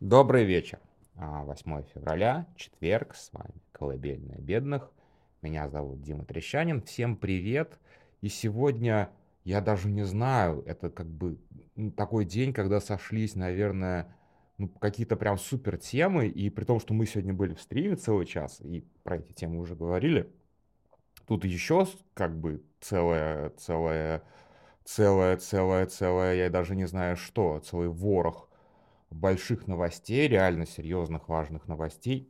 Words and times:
Добрый 0.00 0.44
вечер. 0.44 0.78
8 1.16 1.72
а, 1.74 1.82
февраля, 1.82 2.46
четверг, 2.54 3.16
с 3.16 3.32
вами 3.32 3.60
Колыбельная 3.72 4.38
бедных. 4.38 4.92
Меня 5.42 5.68
зовут 5.68 6.02
Дима 6.02 6.24
Трещанин. 6.24 6.82
Всем 6.82 7.16
привет. 7.16 7.80
И 8.20 8.28
сегодня, 8.28 9.10
я 9.42 9.60
даже 9.60 9.88
не 9.88 10.04
знаю, 10.04 10.62
это 10.66 10.88
как 10.88 11.08
бы 11.08 11.40
такой 11.96 12.26
день, 12.26 12.52
когда 12.52 12.78
сошлись, 12.80 13.34
наверное, 13.34 14.14
ну, 14.56 14.68
какие-то 14.68 15.16
прям 15.16 15.36
супер 15.36 15.78
темы. 15.78 16.28
И 16.28 16.48
при 16.48 16.62
том, 16.62 16.78
что 16.78 16.94
мы 16.94 17.04
сегодня 17.04 17.34
были 17.34 17.54
в 17.54 17.60
стриме 17.60 17.96
целый 17.96 18.24
час, 18.24 18.60
и 18.60 18.86
про 19.02 19.16
эти 19.16 19.32
темы 19.32 19.58
уже 19.58 19.74
говорили, 19.74 20.30
тут 21.26 21.44
еще 21.44 21.88
как 22.14 22.38
бы 22.38 22.62
целая, 22.78 23.50
целая, 23.56 24.22
целая, 24.84 25.38
целая, 25.38 25.86
целая, 25.86 26.36
я 26.36 26.50
даже 26.50 26.76
не 26.76 26.86
знаю 26.86 27.16
что, 27.16 27.58
целый 27.58 27.88
ворох 27.88 28.47
больших 29.10 29.66
новостей, 29.66 30.28
реально 30.28 30.66
серьезных, 30.66 31.28
важных 31.28 31.66
новостей, 31.68 32.28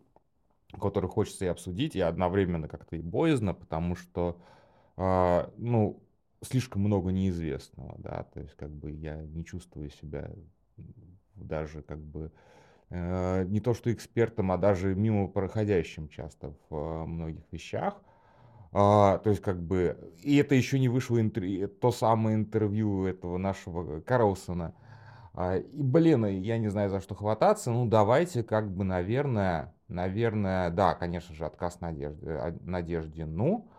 которые 0.80 1.10
хочется 1.10 1.46
и 1.46 1.48
обсудить, 1.48 1.96
и 1.96 2.00
одновременно 2.00 2.68
как-то 2.68 2.96
и 2.96 3.02
боязно, 3.02 3.54
потому 3.54 3.96
что, 3.96 4.40
э, 4.96 5.50
ну, 5.56 6.02
слишком 6.42 6.82
много 6.82 7.10
неизвестного, 7.10 7.96
да, 7.98 8.24
то 8.32 8.40
есть 8.40 8.54
как 8.54 8.70
бы 8.70 8.92
я 8.92 9.16
не 9.16 9.44
чувствую 9.44 9.90
себя 9.90 10.30
даже 11.34 11.82
как 11.82 11.98
бы 11.98 12.30
э, 12.90 13.44
не 13.44 13.60
то 13.60 13.74
что 13.74 13.92
экспертом, 13.92 14.52
а 14.52 14.56
даже 14.58 14.94
мимо 14.94 15.28
проходящим 15.28 16.08
часто 16.08 16.54
в 16.68 16.74
э, 16.74 17.04
многих 17.06 17.44
вещах. 17.50 18.00
А, 18.72 19.18
то 19.18 19.30
есть 19.30 19.42
как 19.42 19.62
бы, 19.62 19.96
и 20.22 20.36
это 20.36 20.54
еще 20.54 20.78
не 20.78 20.88
вышло 20.88 21.20
интервью, 21.20 21.68
то 21.68 21.90
самое 21.90 22.36
интервью 22.36 23.06
этого 23.06 23.38
нашего 23.38 24.00
Карлсона. 24.00 24.74
А, 25.40 25.58
и, 25.58 25.82
блин, 25.82 26.26
я 26.26 26.58
не 26.58 26.66
знаю, 26.66 26.90
за 26.90 26.98
что 26.98 27.14
хвататься. 27.14 27.70
Ну, 27.70 27.86
давайте 27.86 28.42
как 28.42 28.72
бы, 28.72 28.82
наверное, 28.82 29.72
наверное, 29.86 30.68
да, 30.70 30.96
конечно 30.96 31.32
же, 31.32 31.46
отказ 31.46 31.80
надежды, 31.80 32.58
надежде, 32.62 33.24
ну, 33.24 33.70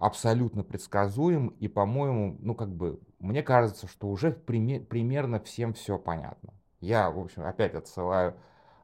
абсолютно 0.00 0.64
предсказуем. 0.64 1.48
И, 1.60 1.68
по-моему, 1.68 2.36
ну, 2.40 2.56
как 2.56 2.74
бы, 2.74 2.98
мне 3.20 3.44
кажется, 3.44 3.86
что 3.86 4.08
уже 4.08 4.32
примерно 4.32 5.38
всем 5.38 5.74
все 5.74 5.96
понятно. 5.96 6.52
Я, 6.80 7.08
в 7.12 7.20
общем, 7.20 7.46
опять 7.46 7.74
отсылаю 7.74 8.34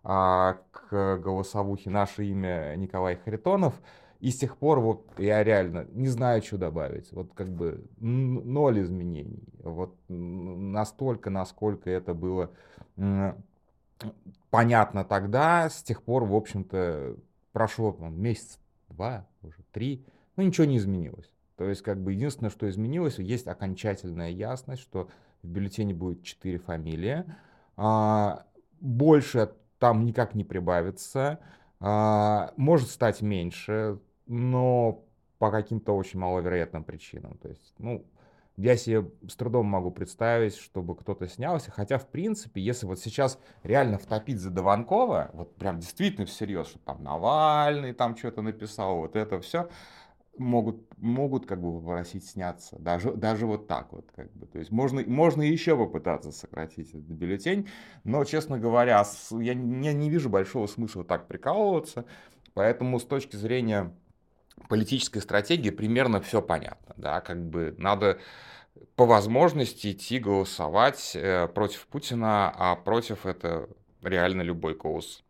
а, 0.05 0.59
к 0.71 1.19
голосовухе 1.19 1.91
наше 1.91 2.25
имя 2.25 2.77
Николай 2.77 3.17
Харитонов. 3.17 3.75
И 4.23 4.31
с 4.31 4.39
тех 4.39 4.57
пор 4.57 4.79
вот 4.79 5.05
я 5.19 5.43
реально 5.43 5.85
не 5.91 6.07
знаю, 6.07 6.43
что 6.43 6.57
добавить. 6.57 7.11
Вот 7.11 7.33
как 7.35 7.49
бы 7.49 7.85
ноль 7.99 8.81
изменений. 8.81 9.43
Вот 9.59 9.97
настолько, 10.09 11.29
насколько 11.29 11.91
это 11.91 12.15
было 12.15 12.53
понятно 14.51 15.05
тогда, 15.05 15.69
с 15.69 15.83
тех 15.83 16.05
пор, 16.05 16.25
в 16.25 16.37
общем-то, 16.37 17.17
прошло 17.51 17.97
месяц, 17.99 18.61
два, 18.89 19.27
уже 19.43 19.59
три, 19.73 20.07
ну 20.37 20.45
ничего 20.45 20.67
не 20.67 20.77
изменилось. 20.77 21.33
То 21.57 21.69
есть, 21.69 21.83
как 21.83 22.01
бы 22.01 22.13
единственное, 22.13 22.51
что 22.51 22.71
изменилось, 22.71 23.19
есть 23.19 23.49
окончательная 23.49 24.31
ясность, 24.31 24.83
что 24.83 25.09
в 25.43 25.49
бюллетене 25.49 25.95
будет 25.95 26.23
четыре 26.23 26.61
фамилии. 26.61 27.25
А, 27.77 28.47
больше 28.81 29.53
там 29.81 30.05
никак 30.05 30.37
не 30.37 30.45
прибавится. 30.45 31.41
А, 31.81 32.53
может 32.57 32.89
стать 32.89 33.21
меньше 33.21 33.99
но 34.33 35.05
по 35.39 35.51
каким-то 35.51 35.95
очень 35.95 36.19
маловероятным 36.19 36.85
причинам. 36.85 37.37
То 37.37 37.49
есть, 37.49 37.75
ну, 37.79 38.07
я 38.57 38.77
себе 38.77 39.11
с 39.29 39.37
трудом 39.37 39.67
могу 39.67 39.91
представить, 39.91 40.57
чтобы 40.57 40.97
кто-то 40.97 41.29
снялся. 41.29 41.71
Хотя, 41.71 41.99
в 41.99 42.09
принципе, 42.09 42.63
если 42.63 42.87
вот 42.87 42.99
сейчас 42.99 43.39
реально 43.63 43.99
втопить 43.99 44.41
за 44.41 44.51
Дованкова, 44.51 45.31
вот 45.35 45.55
прям 45.57 45.81
действительно 45.81 46.27
всерьез, 46.27 46.69
что 46.69 46.79
там 46.79 47.03
Навальный 47.03 47.93
там 47.93 48.17
что-то 48.17 48.41
написал, 48.41 48.99
вот 48.99 49.17
это 49.17 49.39
все, 49.41 49.69
могут, 50.39 50.81
могут 50.97 51.45
как 51.45 51.61
бы 51.61 51.79
попросить 51.79 52.25
сняться. 52.25 52.79
Даже, 52.79 53.13
даже 53.13 53.47
вот 53.47 53.67
так 53.67 53.93
вот. 53.93 54.11
Как 54.17 54.33
бы. 54.33 54.47
То 54.47 54.61
есть 54.61 54.71
можно, 54.71 55.03
можно 55.07 55.43
еще 55.43 55.77
попытаться 55.77 56.33
сократить 56.33 56.89
этот 56.89 57.03
бюллетень. 57.03 57.69
Но, 58.05 58.25
честно 58.25 58.59
говоря, 58.59 59.05
я 59.31 59.53
я 59.53 59.93
не 59.93 60.09
вижу 60.09 60.31
большого 60.31 60.67
смысла 60.69 61.05
так 61.05 61.29
прикалываться. 61.29 62.07
Поэтому 62.55 62.99
с 62.99 63.05
точки 63.05 63.37
зрения 63.37 63.93
политической 64.69 65.21
стратегии 65.21 65.71
примерно 65.71 66.21
все 66.21 66.43
понятно. 66.43 66.95
Да, 66.97 67.21
как 67.21 67.45
бы 67.45 67.75
надо 67.79 68.19
по 68.97 69.07
возможности 69.07 69.93
идти 69.93 70.19
голосовать 70.19 71.13
э, 71.15 71.49
против 71.49 71.87
Путина, 71.87 72.51
а 72.51 72.77
против 72.77 73.27
это 73.27 73.69
реально 74.03 74.43
любой 74.43 74.75
голос 74.75 75.23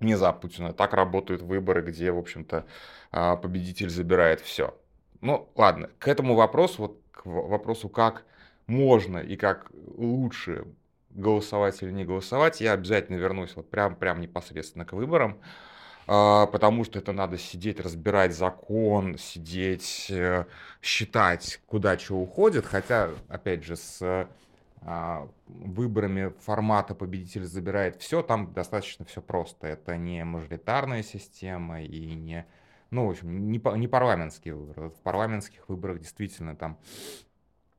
не 0.00 0.16
за 0.16 0.32
Путина. 0.32 0.72
Так 0.72 0.92
работают 0.92 1.42
выборы, 1.42 1.82
где, 1.82 2.10
в 2.10 2.18
общем-то, 2.18 2.66
а, 3.10 3.36
победитель 3.36 3.90
забирает 3.90 4.40
все. 4.40 4.76
Ну, 5.20 5.48
ладно, 5.54 5.90
к 5.98 6.08
этому 6.08 6.34
вопросу, 6.34 6.82
вот 6.82 7.00
к 7.12 7.26
вопросу, 7.26 7.88
как 7.88 8.24
можно 8.66 9.18
и 9.18 9.36
как 9.36 9.70
лучше 9.96 10.66
голосовать 11.10 11.82
или 11.82 11.92
не 11.92 12.04
голосовать, 12.04 12.60
я 12.60 12.72
обязательно 12.72 13.16
вернусь 13.16 13.54
вот 13.54 13.70
прям, 13.70 13.94
прям 13.94 14.20
непосредственно 14.20 14.84
к 14.84 14.92
выборам. 14.92 15.40
А, 16.06 16.46
потому 16.46 16.84
что 16.84 16.98
это 16.98 17.12
надо 17.12 17.38
сидеть, 17.38 17.80
разбирать 17.80 18.34
закон, 18.34 19.16
сидеть, 19.18 20.06
э, 20.10 20.44
считать, 20.82 21.60
куда 21.66 21.98
что 21.98 22.16
уходит. 22.16 22.66
Хотя, 22.66 23.10
опять 23.28 23.64
же, 23.64 23.76
с 23.76 24.28
а, 24.86 25.28
выборами 25.46 26.34
формата 26.40 26.94
победитель 26.94 27.44
забирает 27.44 27.96
все, 28.02 28.22
там 28.22 28.52
достаточно 28.52 29.06
все 29.06 29.22
просто. 29.22 29.66
Это 29.66 29.96
не 29.96 30.24
мажоритарная 30.24 31.02
система 31.02 31.82
и 31.82 32.14
не, 32.14 32.46
ну, 32.90 33.06
в 33.06 33.10
общем, 33.10 33.50
не, 33.50 33.62
не 33.78 33.88
парламентские 33.88 34.54
выборы. 34.54 34.90
В 34.90 35.00
парламентских 35.00 35.66
выборах 35.70 36.00
действительно 36.00 36.54
там 36.54 36.78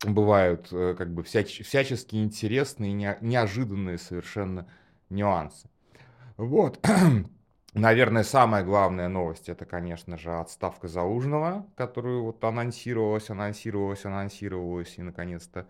бывают 0.03 0.69
э, 0.72 0.96
как 0.97 1.14
бы 1.14 1.22
всяч, 1.22 1.62
всячески 1.64 2.16
интересные, 2.16 2.91
не, 2.91 3.16
неожиданные 3.22 4.00
совершенно 4.00 4.68
нюансы. 5.09 5.69
Вот. 6.38 6.84
Наверное, 7.75 8.24
самая 8.24 8.63
главная 8.63 9.09
новость 9.09 9.50
это, 9.50 9.66
конечно 9.66 10.18
же, 10.18 10.31
отставка 10.31 10.88
Залужного, 10.88 11.68
которую 11.75 12.24
вот 12.24 12.41
анонсировалась, 12.41 13.30
анонсировалась, 13.30 14.06
анонсировалась 14.06 14.97
и 14.97 15.02
наконец-то 15.02 15.68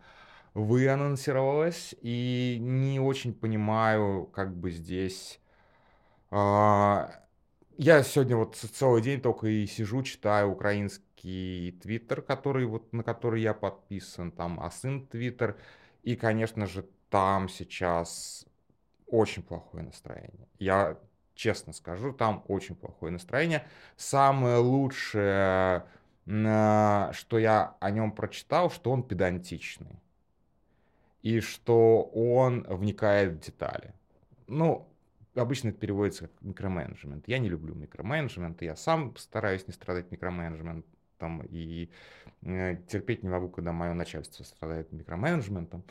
вы 0.54 0.88
анонсировалась. 0.88 1.96
И 2.02 2.58
не 2.62 3.00
очень 3.00 3.34
понимаю, 3.34 4.30
как 4.32 4.56
бы 4.56 4.70
здесь... 4.70 5.42
А, 6.30 7.10
я 7.76 8.04
сегодня 8.04 8.38
вот 8.38 8.56
целый 8.56 9.02
день 9.02 9.20
только 9.20 9.48
и 9.48 9.66
сижу, 9.66 10.04
читаю 10.04 10.52
украинский 10.52 11.72
твиттер, 11.82 12.22
который 12.22 12.68
вот, 12.68 12.94
на 12.94 13.02
который 13.02 13.42
я 13.42 13.56
подписан, 13.56 14.32
там, 14.32 14.60
а 14.60 14.70
сын 14.70 15.08
твиттер. 15.08 15.58
И, 16.04 16.16
конечно 16.16 16.68
же, 16.68 16.88
там 17.10 17.50
сейчас 17.50 18.46
очень 19.08 19.42
плохое 19.42 19.84
настроение. 19.84 20.48
Я 20.60 21.00
честно 21.36 21.74
скажу, 21.74 22.14
там 22.14 22.44
очень 22.48 22.76
плохое 22.76 23.12
настроение. 23.12 23.68
Самое 23.98 24.58
лучшее, 24.58 25.86
что 26.26 27.38
я 27.38 27.76
о 27.80 27.92
нем 27.92 28.12
прочитал, 28.12 28.72
что 28.72 28.92
он 28.92 29.04
педантичный. 29.04 30.00
И 31.22 31.40
что 31.40 32.04
он 32.04 32.66
вникает 32.70 33.34
в 33.34 33.40
детали. 33.40 33.94
Ну, 34.48 34.88
обычно 35.36 35.70
это 35.70 35.80
переводится 35.80 36.28
как 36.28 36.42
микроменеджмент. 36.42 37.28
Я 37.28 37.40
не 37.40 37.50
люблю 37.50 37.74
микроменеджмент, 37.76 38.62
я 38.62 38.76
сам 38.76 39.16
стараюсь 39.18 39.68
не 39.68 39.74
страдать 39.74 40.12
микроменеджментом 40.12 41.42
и 41.50 41.90
э, 42.44 42.78
терпеть 42.88 43.24
не 43.24 43.30
могу, 43.30 43.50
когда 43.50 43.72
мое 43.72 43.94
начальство 43.94 44.44
страдает 44.44 44.92
микроменеджментом. 44.92 45.84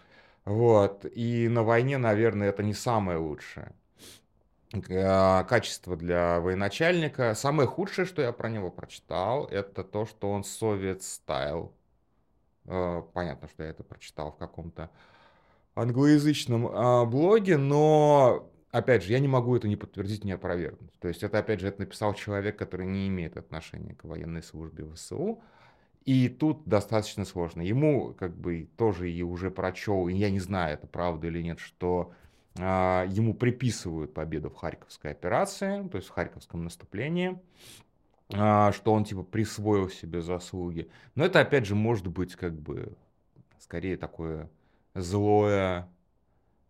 Вот. 0.45 1.05
И 1.05 1.49
на 1.49 1.63
войне, 1.63 1.99
наверное, 1.99 2.49
это 2.51 2.63
не 2.63 2.75
самое 2.75 3.19
лучшее. 3.19 3.73
А, 4.91 5.45
качество 5.45 5.97
для 5.97 6.41
военачальника. 6.41 7.35
Самое 7.35 7.69
худшее, 7.69 8.07
что 8.07 8.23
я 8.23 8.33
про 8.33 8.49
него 8.49 8.71
прочитал, 8.71 9.47
это 9.47 9.85
то, 9.85 10.07
что 10.07 10.31
он 10.31 10.45
совет 10.45 11.03
стайл. 11.03 11.73
А, 12.67 13.03
понятно, 13.03 13.49
что 13.49 13.63
я 13.63 13.71
это 13.71 13.85
прочитал 13.85 14.33
в 14.33 14.37
каком-то 14.37 14.91
англоязычном 15.75 16.69
а, 16.73 17.05
блоге, 17.05 17.57
но 17.57 18.51
опять 18.71 19.05
же, 19.05 19.13
я 19.13 19.21
не 19.21 19.29
могу 19.29 19.57
это 19.57 19.69
не 19.69 19.77
подтвердить, 19.77 20.25
не 20.25 20.33
опровергнуть. 20.33 20.93
То 20.99 21.09
есть 21.09 21.23
это, 21.23 21.39
опять 21.39 21.61
же, 21.61 21.69
это 21.69 21.81
написал 21.81 22.15
человек, 22.15 22.59
который 22.59 22.87
не 22.87 23.09
имеет 23.09 23.37
отношения 23.37 23.95
к 23.95 24.05
военной 24.05 24.43
службе 24.43 24.87
ВСУ. 24.93 25.43
И 26.05 26.29
тут 26.29 26.65
достаточно 26.67 27.25
сложно. 27.25 27.63
Ему 27.63 28.13
как 28.15 28.37
бы 28.37 28.69
тоже 28.77 29.11
и 29.11 29.23
уже 29.23 29.51
прочел, 29.51 30.09
и 30.09 30.15
я 30.15 30.31
не 30.31 30.41
знаю, 30.41 30.75
это 30.75 30.87
правда 30.87 31.29
или 31.29 31.41
нет, 31.43 31.59
что 31.59 32.13
ему 32.57 33.35
приписывают 33.35 34.15
победу 34.15 34.49
в 34.49 34.55
Харьковской 34.55 35.11
операции, 35.11 35.89
то 35.89 35.97
есть 35.97 36.09
в 36.09 36.13
Харьковском 36.13 36.65
наступлении, 36.65 37.41
а, 38.33 38.73
что 38.73 38.93
он 38.93 39.05
типа 39.05 39.23
присвоил 39.23 39.89
себе 39.91 40.23
заслуги. 40.23 40.89
Но 41.15 41.25
это 41.25 41.41
опять 41.41 41.67
же 41.67 41.75
может 41.75 42.07
быть 42.07 42.37
как 42.37 42.55
бы 42.55 42.97
скорее 43.59 43.97
такое 43.97 44.49
злое, 44.95 45.89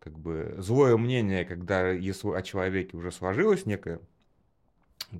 как 0.01 0.19
бы 0.19 0.55
злое 0.59 0.97
мнение, 0.97 1.45
когда 1.45 1.91
если 1.91 2.29
о 2.31 2.41
человеке 2.43 2.97
уже 2.97 3.13
сложилось 3.13 3.67
некое 3.67 4.01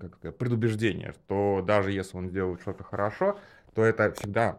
как 0.01 0.15
сказать, 0.17 0.39
предубеждение, 0.39 1.13
что 1.13 1.63
даже 1.65 1.93
если 1.93 2.17
он 2.17 2.29
сделает 2.29 2.61
что-то 2.63 2.85
хорошо, 2.85 3.39
то 3.75 3.83
это 3.83 4.13
всегда 4.13 4.59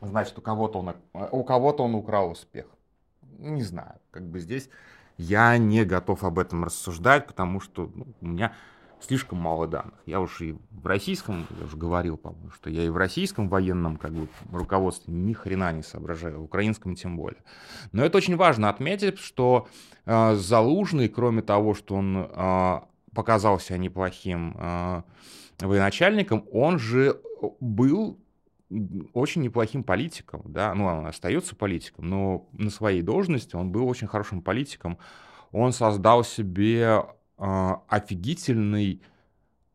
значит 0.00 0.38
у 0.38 0.40
кого-то 0.40 0.78
он, 0.78 0.94
у 1.12 1.44
кого-то 1.44 1.82
он 1.84 1.94
украл 1.94 2.30
успех. 2.30 2.66
Не 3.38 3.62
знаю, 3.62 3.94
как 4.10 4.24
бы 4.24 4.40
здесь 4.40 4.68
я 5.18 5.58
не 5.58 5.84
готов 5.84 6.24
об 6.24 6.38
этом 6.38 6.64
рассуждать, 6.64 7.26
потому 7.26 7.60
что 7.60 7.90
ну, 7.94 8.06
у 8.20 8.26
меня 8.26 8.52
слишком 9.00 9.38
мало 9.38 9.66
данных. 9.66 9.94
Я 10.06 10.20
уж 10.20 10.40
и 10.40 10.56
в 10.70 10.86
российском, 10.86 11.46
я 11.58 11.66
уже 11.66 11.76
говорил, 11.76 12.16
по-моему, 12.16 12.50
что 12.50 12.70
я 12.70 12.84
и 12.84 12.88
в 12.88 12.96
российском 12.96 13.48
военном 13.48 13.96
как 13.96 14.12
бы, 14.12 14.28
руководстве 14.52 15.12
ни 15.12 15.32
хрена 15.32 15.72
не 15.72 15.82
соображаю, 15.82 16.40
в 16.40 16.44
украинском 16.44 16.94
тем 16.94 17.16
более. 17.16 17.42
Но 17.92 18.04
это 18.04 18.16
очень 18.18 18.36
важно 18.36 18.68
отметить, 18.68 19.18
что 19.18 19.68
э, 20.06 20.34
Залужный, 20.34 21.08
кроме 21.08 21.42
того, 21.42 21.74
что 21.74 21.96
он 21.96 22.28
э, 22.30 22.80
показался 23.14 23.76
неплохим 23.76 24.56
э, 24.58 25.02
военачальником, 25.60 26.44
он 26.52 26.78
же 26.78 27.20
был 27.60 28.18
очень 29.14 29.42
неплохим 29.42 29.82
политиком, 29.82 30.42
да, 30.46 30.74
ну, 30.74 30.84
он 30.84 31.06
остается 31.06 31.56
политиком, 31.56 32.08
но 32.08 32.48
на 32.52 32.70
своей 32.70 33.02
должности 33.02 33.56
он 33.56 33.70
был 33.70 33.88
очень 33.88 34.06
хорошим 34.06 34.42
политиком. 34.42 34.98
Он 35.52 35.72
создал 35.72 36.24
себе 36.24 37.04
э, 37.38 37.70
офигительный 37.88 39.00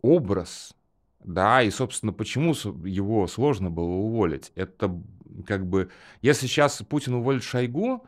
образ, 0.02 0.76
да, 1.24 1.64
и, 1.64 1.72
собственно, 1.72 2.14
почему 2.14 2.54
его 2.86 3.28
сложно 3.28 3.72
было 3.72 3.86
уволить? 3.86 4.52
Это 4.56 5.02
как 5.48 5.66
бы, 5.66 5.90
если 6.22 6.46
сейчас 6.46 6.82
Путин 6.84 7.16
уволит 7.16 7.44
Шойгу, 7.44 8.06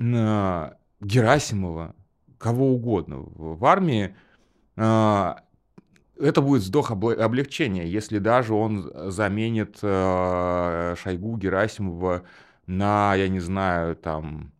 э, 0.00 0.70
Герасимова, 1.00 1.94
кого 2.38 2.72
угодно 2.72 3.18
в 3.18 3.62
армии, 3.66 4.16
э, 4.76 5.34
это 6.18 6.42
будет 6.42 6.62
вздох 6.62 6.90
облегчения, 6.90 7.86
если 7.86 8.18
даже 8.18 8.54
он 8.54 8.90
заменит 9.10 9.78
э, 9.82 10.94
Шойгу 11.02 11.36
Герасимова 11.36 12.22
на, 12.66 13.14
я 13.14 13.28
не 13.28 13.40
знаю, 13.40 13.96
там, 13.96 14.52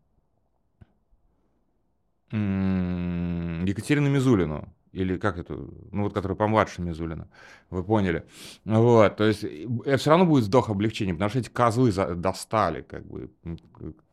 Екатерину 2.31 4.11
Мизулину. 4.11 4.73
Или 4.93 5.19
как 5.19 5.37
это, 5.37 5.55
ну 5.93 6.05
вот, 6.05 6.15
которая 6.15 6.37
помладше 6.37 6.81
Мизулина, 6.81 7.29
вы 7.69 7.85
поняли. 7.85 8.25
Вот, 8.65 9.17
то 9.17 9.25
есть 9.25 9.45
это 9.45 9.97
все 9.99 10.09
равно 10.09 10.25
будет 10.25 10.45
вздох 10.45 10.71
облегчения, 10.71 11.13
потому 11.13 11.29
что 11.29 11.39
эти 11.41 11.51
козлы 11.51 11.93
достали, 11.93 12.81
как 12.81 13.05
бы. 13.07 13.31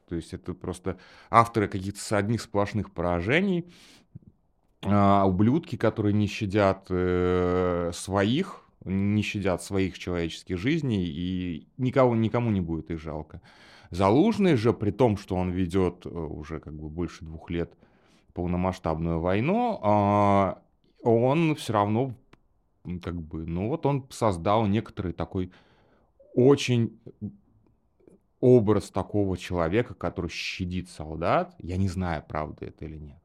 То 0.10 0.16
есть 0.16 0.34
это 0.34 0.54
просто 0.54 0.98
авторы 1.30 1.70
каких-то 1.70 2.18
одних 2.18 2.42
сплошных 2.42 2.92
поражений, 2.92 3.72
а, 4.86 5.26
ублюдки, 5.26 5.76
которые 5.76 6.14
не 6.14 6.28
щадят 6.28 6.88
э, 6.90 7.92
своих, 7.94 8.64
не 8.84 9.22
щадят 9.22 9.64
своих 9.64 9.98
человеческих 9.98 10.58
жизней, 10.58 11.06
и 11.06 11.68
никого, 11.78 12.16
никому 12.16 12.52
не 12.52 12.62
будет 12.62 12.92
их 12.92 13.00
жалко. 13.00 13.42
Залужный 13.92 14.56
же, 14.56 14.74
при 14.74 14.92
том, 14.92 15.18
что 15.18 15.36
он 15.36 15.52
ведет 15.52 16.06
э, 16.06 16.10
уже 16.10 16.60
как 16.60 16.74
бы 16.74 16.90
больше 16.90 17.24
двух 17.24 17.50
лет 17.50 17.74
полномасштабную 18.34 19.20
войну, 19.20 19.80
э, 19.82 20.54
он 21.04 21.56
все 21.56 21.74
равно 21.74 22.14
как 23.02 23.22
бы, 23.22 23.46
ну 23.46 23.70
вот 23.70 23.86
он 23.86 24.06
создал 24.10 24.66
некоторый 24.66 25.14
такой 25.14 25.52
очень 26.34 27.00
образ 28.42 28.90
такого 28.90 29.38
человека, 29.38 29.94
который 29.94 30.30
щадит 30.30 30.90
солдат. 30.90 31.56
Я 31.60 31.78
не 31.78 31.88
знаю, 31.88 32.26
правда 32.28 32.66
это 32.66 32.84
или 32.84 32.98
нет. 32.98 33.23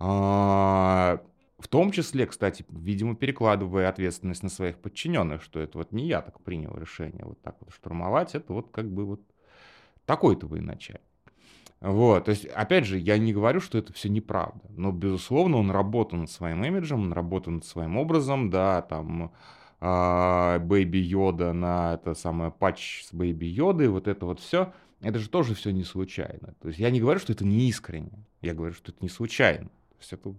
А, 0.00 1.20
в 1.58 1.66
том 1.68 1.90
числе, 1.90 2.26
кстати, 2.26 2.64
видимо, 2.68 3.16
перекладывая 3.16 3.88
ответственность 3.88 4.42
на 4.42 4.48
своих 4.48 4.78
подчиненных, 4.78 5.42
что 5.42 5.58
это 5.58 5.78
вот 5.78 5.92
не 5.92 6.06
я 6.06 6.22
так 6.22 6.40
принял 6.40 6.76
решение 6.76 7.24
вот 7.24 7.40
так 7.42 7.56
вот 7.60 7.72
штурмовать, 7.72 8.34
это 8.34 8.52
вот 8.52 8.70
как 8.70 8.90
бы 8.90 9.04
вот 9.04 9.20
такой-то 10.06 10.46
военачальник. 10.46 11.02
Вот, 11.80 12.24
то 12.24 12.30
есть, 12.32 12.44
опять 12.46 12.86
же, 12.86 12.98
я 12.98 13.18
не 13.18 13.32
говорю, 13.32 13.60
что 13.60 13.78
это 13.78 13.92
все 13.92 14.08
неправда, 14.08 14.60
но, 14.70 14.90
безусловно, 14.90 15.58
он 15.58 15.70
работал 15.70 16.18
над 16.18 16.30
своим 16.30 16.64
имиджем, 16.64 17.02
он 17.02 17.12
работал 17.12 17.52
над 17.52 17.64
своим 17.64 17.96
образом, 17.96 18.50
да, 18.50 18.82
там, 18.82 19.32
Бэйби 19.80 20.98
Йода 20.98 21.52
на 21.52 21.94
это 21.94 22.14
самое 22.14 22.50
патч 22.50 23.04
с 23.04 23.14
Бэйби 23.14 23.46
Йодой, 23.46 23.88
вот 23.88 24.08
это 24.08 24.26
вот 24.26 24.40
все, 24.40 24.72
это 25.00 25.20
же 25.20 25.28
тоже 25.28 25.54
все 25.54 25.70
не 25.70 25.84
случайно. 25.84 26.54
То 26.60 26.66
есть 26.66 26.80
я 26.80 26.90
не 26.90 27.00
говорю, 27.00 27.20
что 27.20 27.32
это 27.32 27.44
не 27.44 27.68
искренне, 27.68 28.26
я 28.42 28.54
говорю, 28.54 28.74
что 28.74 28.90
это 28.90 28.98
не 29.00 29.08
случайно 29.08 29.70
есть 30.00 30.12
это 30.12 30.34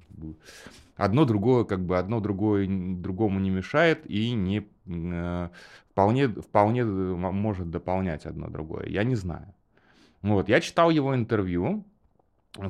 одно 0.96 1.26
другое, 1.26 1.64
как 1.64 1.86
бы 1.86 1.98
одно 1.98 2.20
другое 2.20 2.68
другому 2.68 3.40
не 3.40 3.50
мешает 3.50 4.10
и 4.10 4.32
не 4.32 4.68
э, 4.86 5.50
вполне, 5.92 6.28
вполне 6.28 6.84
может 6.86 7.70
дополнять 7.70 8.26
одно 8.26 8.50
другое. 8.50 8.88
Я 8.88 9.04
не 9.04 9.16
знаю. 9.16 9.54
Вот, 10.22 10.50
я 10.50 10.60
читал 10.60 10.90
его 10.90 11.16
интервью, 11.16 11.86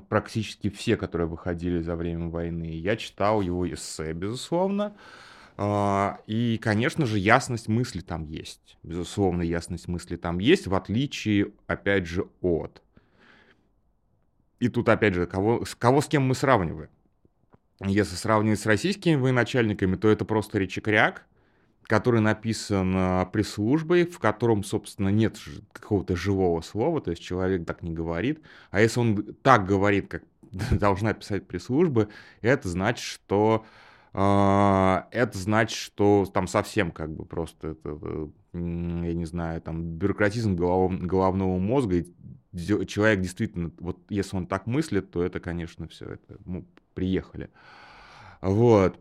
практически 0.08 0.70
все, 0.70 0.98
которые 0.98 1.28
выходили 1.28 1.82
за 1.82 1.96
время 1.96 2.30
войны. 2.30 2.78
Я 2.80 2.96
читал 2.96 3.42
его 3.42 3.72
эссе, 3.72 4.14
безусловно. 4.14 4.96
А, 5.58 6.20
и, 6.28 6.58
конечно 6.58 7.06
же, 7.06 7.18
ясность 7.20 7.68
мысли 7.68 8.02
там 8.02 8.24
есть. 8.26 8.78
Безусловно, 8.84 9.42
ясность 9.42 9.88
мысли 9.88 10.16
там 10.16 10.40
есть, 10.40 10.68
в 10.68 10.76
отличие, 10.76 11.52
опять 11.68 12.06
же, 12.06 12.28
от 12.42 12.82
и 14.60 14.68
тут, 14.68 14.90
опять 14.90 15.14
же, 15.14 15.26
кого, 15.26 15.64
кого 15.78 16.02
с 16.02 16.08
кем 16.08 16.24
мы 16.24 16.36
сравниваем? 16.36 16.90
Если 17.82 18.16
сравнивать 18.16 18.60
с 18.60 18.66
российскими 18.66 19.16
военачальниками, 19.16 19.96
то 19.96 20.10
это 20.10 20.26
просто 20.26 20.60
речекряк, 20.60 21.26
который 21.84 22.20
написан 22.20 22.94
а, 22.96 23.26
пресс-службой, 23.26 24.06
в 24.06 24.20
котором, 24.20 24.66
собственно, 24.66 25.10
нет 25.10 25.38
какого-то 25.72 26.16
живого 26.18 26.60
слова, 26.60 27.00
то 27.00 27.12
есть 27.12 27.24
человек 27.24 27.66
так 27.66 27.82
не 27.82 27.92
говорит. 27.92 28.42
А 28.70 28.82
если 28.82 29.00
он 29.00 29.24
так 29.42 29.66
говорит, 29.66 30.10
как 30.10 30.24
должна 30.72 31.14
писать 31.14 31.48
пресс-служба, 31.48 32.10
это 32.42 32.68
значит, 32.68 33.06
что 33.06 33.66
э, 34.14 35.02
это 35.12 35.38
значит, 35.38 35.78
что 35.78 36.30
там 36.34 36.48
совсем 36.48 36.92
как 36.92 37.12
бы 37.12 37.24
просто 37.24 37.70
это, 37.70 38.30
я 38.54 39.14
не 39.14 39.26
знаю, 39.26 39.62
там 39.62 39.82
бюрократизм 39.82 40.58
голов, 40.58 41.00
головного 41.00 41.58
мозга, 41.60 42.04
человек 42.56 43.22
действительно, 43.22 43.72
вот 43.80 43.98
если 44.10 44.38
он 44.38 44.48
так 44.48 44.66
мыслит, 44.66 45.12
то 45.12 45.24
это, 45.24 45.40
конечно, 45.40 45.88
все, 45.88 46.06
это, 46.06 46.38
ну, 46.46 46.66
приехали. 46.94 47.50
Вот. 48.42 49.00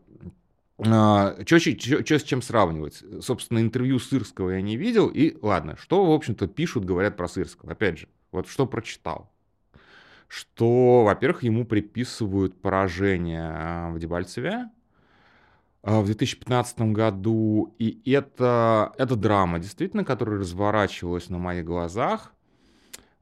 А, 0.87 1.37
что 1.45 1.59
с 1.59 2.23
чем 2.23 2.43
сравнивать? 2.43 3.03
Собственно, 3.21 3.59
интервью 3.59 3.99
Сырского 3.99 4.51
я 4.51 4.63
не 4.63 4.77
видел, 4.77 5.09
и 5.09 5.37
ладно, 5.43 5.77
что, 5.77 6.05
в 6.05 6.13
общем-то, 6.13 6.47
пишут, 6.47 6.85
говорят 6.85 7.17
про 7.17 7.29
Сырского. 7.29 7.73
Опять 7.73 7.99
же, 7.99 8.09
вот 8.31 8.49
что 8.49 8.67
прочитал. 8.67 9.31
Что, 10.29 11.05
во-первых, 11.05 11.43
ему 11.43 11.65
приписывают 11.65 12.61
поражение 12.61 13.51
а, 13.51 13.91
в 13.91 13.99
Дебальцеве, 13.99 14.71
а, 15.83 16.01
в 16.01 16.07
2015 16.07 16.81
году, 16.93 17.75
и 17.79 17.99
это, 18.11 18.93
это 18.99 19.17
драма, 19.17 19.59
действительно, 19.59 20.05
которая 20.05 20.39
разворачивалась 20.39 21.31
на 21.31 21.39
моих 21.39 21.65
глазах. 21.65 22.35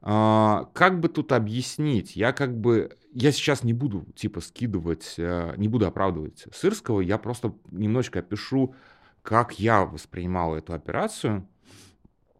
А, 0.01 0.69
как 0.73 0.99
бы 0.99 1.09
тут 1.09 1.31
объяснить? 1.31 2.15
Я 2.15 2.31
как 2.31 2.57
бы... 2.57 2.95
Я 3.13 3.31
сейчас 3.31 3.63
не 3.63 3.73
буду, 3.73 4.05
типа, 4.15 4.41
скидывать, 4.41 5.15
э, 5.17 5.53
не 5.57 5.67
буду 5.67 5.87
оправдывать 5.87 6.45
Сырского, 6.53 7.01
я 7.01 7.17
просто 7.17 7.55
немножечко 7.71 8.19
опишу, 8.19 8.75
как 9.23 9.59
я 9.59 9.85
воспринимал 9.85 10.55
эту 10.55 10.73
операцию, 10.73 11.47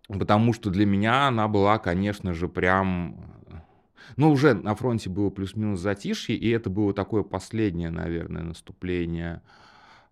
потому 0.08 0.54
что 0.54 0.70
для 0.70 0.86
меня 0.86 1.28
она 1.28 1.48
была, 1.48 1.80
конечно 1.80 2.34
же, 2.34 2.48
прям... 2.48 3.34
Ну, 4.16 4.32
уже 4.32 4.54
на 4.54 4.76
фронте 4.76 5.10
было 5.10 5.30
плюс-минус 5.30 5.80
затишье, 5.82 6.36
и 6.36 6.50
это 6.50 6.70
было 6.70 6.94
такое 6.94 7.24
последнее, 7.24 7.90
наверное, 7.90 8.44
наступление 8.44 9.42
а, 9.46 9.67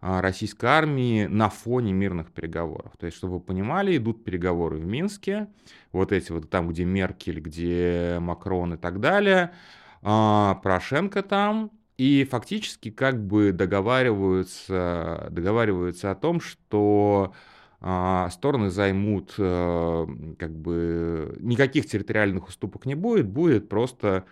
российской 0.05 0.65
армии 0.65 1.25
на 1.25 1.49
фоне 1.49 1.93
мирных 1.93 2.31
переговоров. 2.31 2.93
То 2.99 3.07
есть, 3.07 3.17
чтобы 3.17 3.35
вы 3.35 3.39
понимали, 3.39 3.97
идут 3.97 4.23
переговоры 4.23 4.77
в 4.77 4.85
Минске, 4.85 5.47
вот 5.91 6.11
эти 6.11 6.31
вот 6.31 6.49
там, 6.49 6.67
где 6.69 6.85
Меркель, 6.85 7.39
где 7.39 8.17
Макрон 8.19 8.75
и 8.75 8.77
так 8.77 8.99
далее, 8.99 9.51
а, 10.03 10.55
Порошенко 10.63 11.23
там, 11.23 11.71
и 11.97 12.23
фактически 12.29 12.91
как 12.91 13.25
бы 13.25 13.51
договариваются, 13.51 15.27
договариваются 15.31 16.11
о 16.11 16.15
том, 16.15 16.39
что 16.39 17.33
а, 17.81 18.29
стороны 18.29 18.69
займут 18.69 19.33
э, 19.37 20.07
как 20.37 20.51
бы 20.51 21.35
никаких 21.39 21.87
территориальных 21.87 22.47
уступок 22.47 22.85
не 22.85 22.95
будет, 22.95 23.27
будет 23.27 23.69
просто 23.69 24.25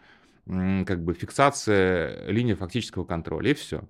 как 0.46 1.02
бы 1.04 1.14
фиксация 1.14 2.28
линии 2.28 2.54
фактического 2.54 3.06
контроля 3.06 3.52
и 3.52 3.54
все. 3.54 3.84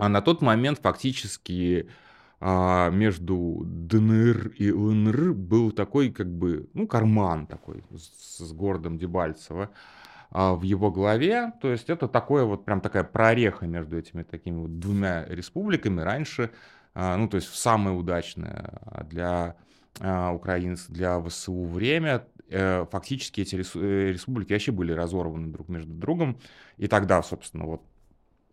А 0.00 0.08
на 0.08 0.20
тот 0.22 0.42
момент 0.42 0.80
фактически 0.82 1.88
а, 2.40 2.90
между 2.90 3.62
ДНР 3.64 4.48
и 4.58 4.72
ЛНР 4.72 5.34
был 5.34 5.72
такой 5.72 6.10
как 6.10 6.26
бы, 6.26 6.68
ну, 6.72 6.86
карман 6.86 7.46
такой 7.46 7.84
с, 7.94 8.38
с 8.38 8.52
городом 8.52 8.98
Дебальцево. 8.98 9.70
а, 10.30 10.54
в 10.54 10.62
его 10.62 10.90
главе. 10.90 11.52
То 11.60 11.70
есть 11.70 11.90
это 11.90 12.08
такое 12.08 12.44
вот 12.44 12.64
прям 12.64 12.80
такая 12.80 13.04
прореха 13.04 13.66
между 13.66 13.98
этими 13.98 14.22
такими 14.22 14.60
вот 14.60 14.78
двумя 14.78 15.26
республиками. 15.26 16.00
Раньше, 16.00 16.50
а, 16.94 17.16
ну 17.16 17.28
то 17.28 17.36
есть 17.36 17.52
самое 17.54 17.96
удачное 17.96 18.80
для 19.10 19.56
украинцев, 19.98 20.88
для 20.88 21.20
ВСУ 21.20 21.64
время, 21.64 22.24
э, 22.48 22.86
фактически 22.90 23.40
эти 23.40 23.56
э, 23.56 24.12
республики 24.12 24.52
вообще 24.52 24.72
были 24.72 24.92
разорваны 24.92 25.48
друг 25.48 25.68
между 25.68 25.92
другом. 25.92 26.38
И 26.78 26.86
тогда, 26.86 27.22
собственно, 27.22 27.66
вот 27.66 27.82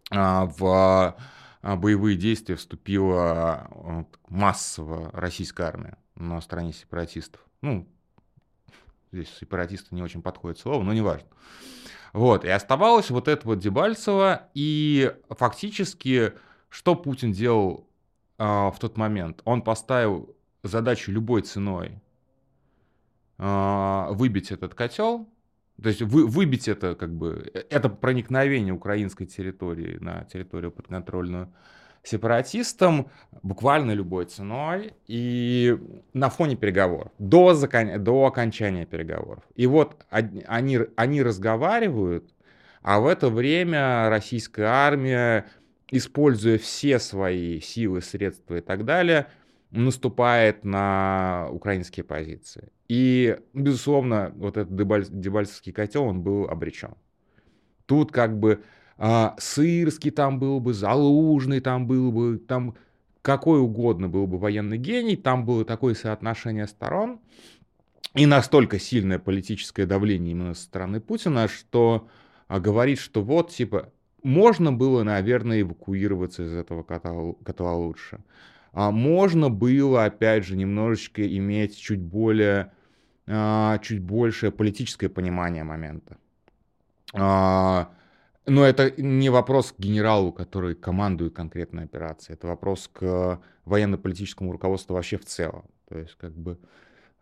в 0.09 1.15
боевые 1.61 2.15
действия 2.15 2.55
вступила 2.55 4.05
массово 4.29 5.11
российская 5.11 5.63
армия 5.63 5.97
на 6.15 6.41
стороне 6.41 6.73
сепаратистов. 6.73 7.41
Ну, 7.61 7.87
здесь 9.11 9.29
сепаратисты 9.39 9.93
не 9.95 10.01
очень 10.01 10.21
подходит 10.21 10.59
слово, 10.59 10.83
но 10.83 10.93
неважно. 10.93 11.27
Вот, 12.13 12.45
и 12.45 12.49
оставалось 12.49 13.09
вот 13.09 13.27
это 13.27 13.45
вот 13.47 13.59
Дебальцево, 13.59 14.49
и 14.53 15.13
фактически, 15.29 16.33
что 16.69 16.95
Путин 16.95 17.31
делал 17.31 17.87
э, 18.37 18.43
в 18.43 18.75
тот 18.79 18.97
момент? 18.97 19.41
Он 19.43 19.61
поставил 19.61 20.35
задачу 20.63 21.11
любой 21.11 21.41
ценой 21.41 22.01
э, 23.37 24.07
выбить 24.11 24.51
этот 24.51 24.73
котел, 24.73 25.29
то 25.81 25.89
есть 25.89 26.01
вы, 26.01 26.25
выбить 26.25 26.67
это 26.67 26.95
как 26.95 27.13
бы, 27.13 27.49
э, 27.53 27.63
это 27.69 27.89
проникновение 27.89 28.73
украинской 28.73 29.25
территории 29.25 29.97
на 29.99 30.23
территорию 30.25 30.71
подконтрольную 30.71 31.53
сепаратистам 32.03 33.09
буквально 33.43 33.91
любой 33.91 34.25
ценой 34.25 34.93
и 35.07 35.77
на 36.13 36.29
фоне 36.29 36.55
переговоров, 36.55 37.11
до, 37.19 37.53
закон... 37.53 38.03
до 38.03 38.25
окончания 38.25 38.85
переговоров. 38.85 39.43
И 39.55 39.67
вот 39.67 40.05
они, 40.09 40.79
они 40.95 41.21
разговаривают, 41.21 42.33
а 42.81 42.99
в 42.99 43.07
это 43.07 43.29
время 43.29 44.09
российская 44.09 44.65
армия, 44.65 45.45
используя 45.91 46.57
все 46.57 46.99
свои 46.99 47.59
силы, 47.59 48.01
средства 48.01 48.55
и 48.55 48.61
так 48.61 48.85
далее, 48.85 49.27
наступает 49.71 50.63
на 50.63 51.47
украинские 51.51 52.03
позиции. 52.03 52.71
И, 52.87 53.37
безусловно, 53.53 54.31
вот 54.35 54.57
этот 54.57 54.75
Дебальцевский 54.75 55.73
котел, 55.73 56.03
он 56.03 56.21
был 56.21 56.45
обречен. 56.45 56.95
Тут 57.85 58.11
как 58.11 58.39
бы 58.39 58.63
а, 58.97 59.35
Сырский 59.37 60.11
там 60.11 60.39
был 60.39 60.59
бы, 60.59 60.73
Залужный 60.73 61.59
там 61.59 61.87
был 61.87 62.11
бы, 62.11 62.37
там 62.37 62.75
какой 63.21 63.59
угодно 63.59 64.07
был 64.07 64.25
бы 64.25 64.37
военный 64.37 64.77
гений, 64.77 65.15
там 65.15 65.45
было 65.45 65.65
такое 65.65 65.95
соотношение 65.95 66.67
сторон 66.67 67.19
и 68.13 68.25
настолько 68.25 68.79
сильное 68.79 69.19
политическое 69.19 69.85
давление 69.85 70.31
именно 70.31 70.53
со 70.53 70.63
стороны 70.63 70.99
Путина, 70.99 71.47
что 71.47 72.07
а, 72.47 72.59
говорит, 72.59 72.99
что 72.99 73.21
вот, 73.21 73.51
типа, 73.51 73.91
можно 74.23 74.73
было, 74.73 75.03
наверное, 75.03 75.61
эвакуироваться 75.61 76.43
из 76.43 76.53
этого 76.53 76.83
котла, 76.83 77.33
котла 77.43 77.75
лучше. 77.75 78.19
А 78.79 78.91
можно 78.91 79.49
было, 79.49 80.05
опять 80.05 80.45
же, 80.45 80.55
немножечко 80.55 81.27
иметь 81.27 81.75
чуть 81.79 81.99
более, 81.99 82.73
а, 83.25 83.79
чуть 83.79 84.03
большее 84.03 84.51
политическое 84.51 85.09
понимание 85.09 85.63
момента. 85.63 86.17
А, 87.11 87.89
но 88.45 88.63
это 88.63 88.93
не 89.01 89.31
вопрос 89.31 89.71
к 89.71 89.79
генералу, 89.79 90.31
который 90.31 90.75
командует 90.75 91.33
конкретной 91.33 91.85
операцией. 91.85 92.35
Это 92.35 92.45
вопрос 92.45 92.87
к 92.93 93.41
военно-политическому 93.65 94.51
руководству 94.51 94.93
вообще 94.93 95.17
в 95.17 95.25
целом. 95.25 95.65
То 95.89 95.97
есть, 95.97 96.13
как 96.13 96.37
бы 96.37 96.59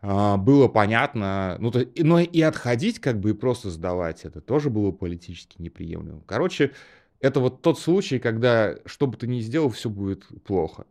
а, 0.02 0.36
было 0.36 0.68
понятно, 0.68 1.56
ну, 1.62 1.72
то, 1.72 1.88
но 1.96 2.20
и 2.20 2.42
отходить, 2.42 3.00
как 3.00 3.22
бы, 3.22 3.30
и 3.30 3.34
просто 3.34 3.70
сдавать 3.70 4.26
это 4.26 4.42
тоже 4.42 4.70
было 4.70 4.92
политически 4.92 5.62
неприемлемо. 5.62 6.22
Короче, 6.26 6.74
это 7.22 7.40
вот 7.40 7.62
тот 7.62 7.80
случай, 7.80 8.20
когда 8.20 8.76
что 8.86 9.08
бы 9.08 9.16
ты 9.16 9.26
ни 9.26 9.40
сделал, 9.40 9.70
все 9.70 9.90
будет 9.90 10.26
плохо. 10.44 10.86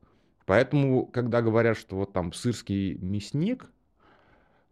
Поэтому, 0.47 1.07
когда 1.07 1.43
говорят, 1.43 1.77
что 1.79 1.97
вот 1.97 2.13
там 2.13 2.33
сырский 2.33 2.95
мясник, 2.95 3.67